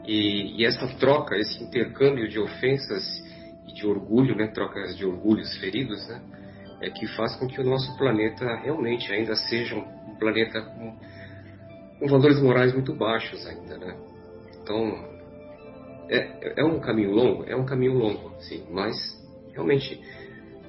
[0.04, 3.04] E, e essa troca, esse intercâmbio de ofensas
[3.68, 4.48] e de orgulho, né?
[4.48, 6.20] Trocas de orgulhos feridos, né?
[6.80, 10.96] É que faz com que o nosso planeta realmente ainda seja um planeta com,
[12.00, 13.96] com valores morais muito baixos ainda, né?
[14.60, 15.07] Então,
[16.08, 17.44] é, é um caminho longo?
[17.44, 18.94] É um caminho longo, sim, mas
[19.52, 20.00] realmente,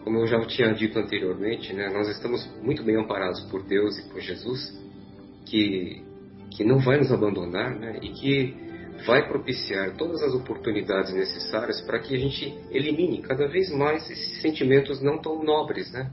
[0.04, 4.10] como eu já tinha dito anteriormente, né, nós estamos muito bem amparados por Deus e
[4.10, 4.78] por Jesus,
[5.46, 6.04] que,
[6.52, 8.70] que não vai nos abandonar né, e que
[9.06, 14.42] vai propiciar todas as oportunidades necessárias para que a gente elimine cada vez mais esses
[14.42, 16.12] sentimentos não tão nobres, né?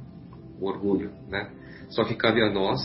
[0.60, 1.50] O orgulho, né?
[1.88, 2.80] Só que cabe a nós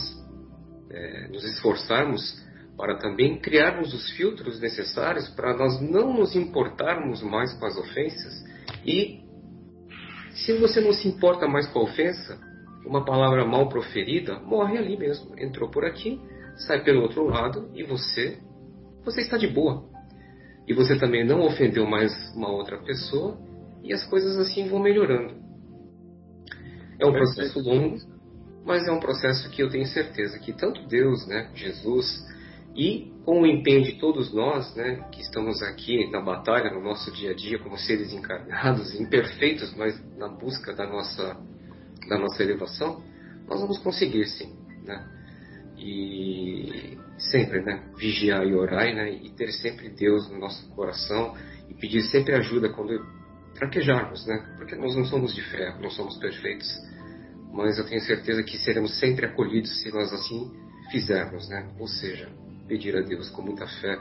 [0.90, 2.42] é, nos esforçarmos
[2.76, 8.44] para também criarmos os filtros necessários para nós não nos importarmos mais com as ofensas
[8.84, 9.22] e
[10.30, 12.40] se você não se importa mais com a ofensa,
[12.86, 15.38] uma palavra mal proferida morre ali mesmo.
[15.38, 16.20] Entrou por aqui,
[16.56, 18.38] sai pelo outro lado e você
[19.04, 19.84] você está de boa.
[20.66, 23.36] E você também não ofendeu mais uma outra pessoa
[23.82, 25.34] e as coisas assim vão melhorando.
[26.98, 27.96] É um processo longo,
[28.64, 32.24] mas é um processo que eu tenho certeza que tanto Deus, né, Jesus,
[32.74, 37.10] e com o empenho de todos nós, né, que estamos aqui na batalha, no nosso
[37.12, 41.36] dia a dia, como seres encarnados, imperfeitos, mas na busca da nossa,
[42.08, 43.02] da nossa elevação,
[43.46, 44.52] nós vamos conseguir sim,
[44.84, 45.08] né?
[45.76, 51.36] E sempre, né, vigiar e orar, né, e ter sempre Deus no nosso coração
[51.68, 53.04] e pedir sempre ajuda quando
[53.54, 54.54] traquejarmos, né?
[54.56, 56.68] Porque nós não somos de ferro, não somos perfeitos,
[57.52, 60.50] mas eu tenho certeza que seremos sempre acolhidos se nós assim
[60.90, 61.70] fizermos, né?
[61.78, 62.28] Ou seja,
[62.72, 63.98] pedir a Deus com muita fé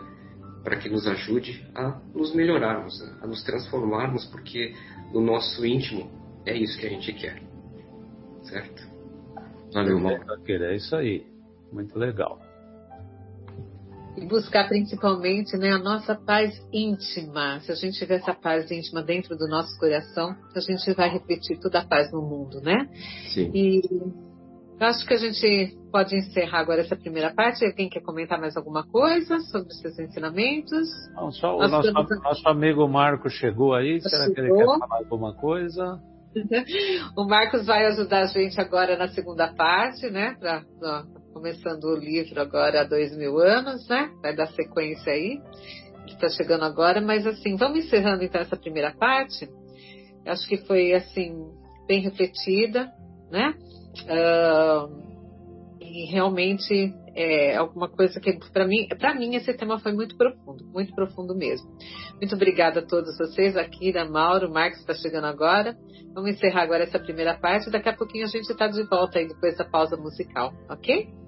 [0.64, 3.18] para que nos ajude a nos melhorarmos, né?
[3.22, 4.74] a nos transformarmos, porque
[5.12, 6.10] no nosso íntimo
[6.46, 7.42] é isso que a gente quer.
[8.44, 8.82] Certo?
[9.74, 10.24] Valeu, Mauro.
[10.48, 11.26] É isso aí.
[11.70, 12.40] Muito legal.
[14.16, 17.60] E buscar principalmente né, a nossa paz íntima.
[17.62, 21.60] Se a gente tiver essa paz íntima dentro do nosso coração, a gente vai repetir
[21.60, 22.90] toda a paz no mundo, né?
[23.34, 23.52] Sim.
[23.54, 23.82] E
[24.82, 27.64] eu acho que a gente pode encerrar agora essa primeira parte.
[27.64, 30.90] Alguém quer comentar mais alguma coisa sobre os seus ensinamentos?
[31.14, 32.24] Não, só o nosso, estamos...
[32.24, 34.02] nosso, amigo Marco chegou aí.
[34.02, 34.34] Será chegou.
[34.34, 36.02] que ele quer falar alguma coisa?
[37.16, 40.36] o Marcos vai ajudar a gente agora na segunda parte, né?
[40.40, 44.10] Pra, ó, começando o livro agora há dois mil anos, né?
[44.20, 45.40] Vai dar sequência aí,
[46.08, 47.00] que está chegando agora.
[47.00, 49.48] Mas assim, vamos encerrando então essa primeira parte.
[50.26, 51.36] Acho que foi assim
[51.88, 52.92] bem refletida,
[53.30, 53.54] né?
[54.04, 55.12] Uh,
[55.80, 60.64] e realmente é alguma coisa que para mim, para mim esse tema foi muito profundo,
[60.66, 61.70] muito profundo mesmo.
[62.16, 65.76] Muito obrigada a todos vocês aqui, da Mauro, Marcos está chegando agora.
[66.14, 67.70] Vamos encerrar agora essa primeira parte.
[67.70, 71.21] Daqui a pouquinho a gente está de volta aí depois da pausa musical, ok?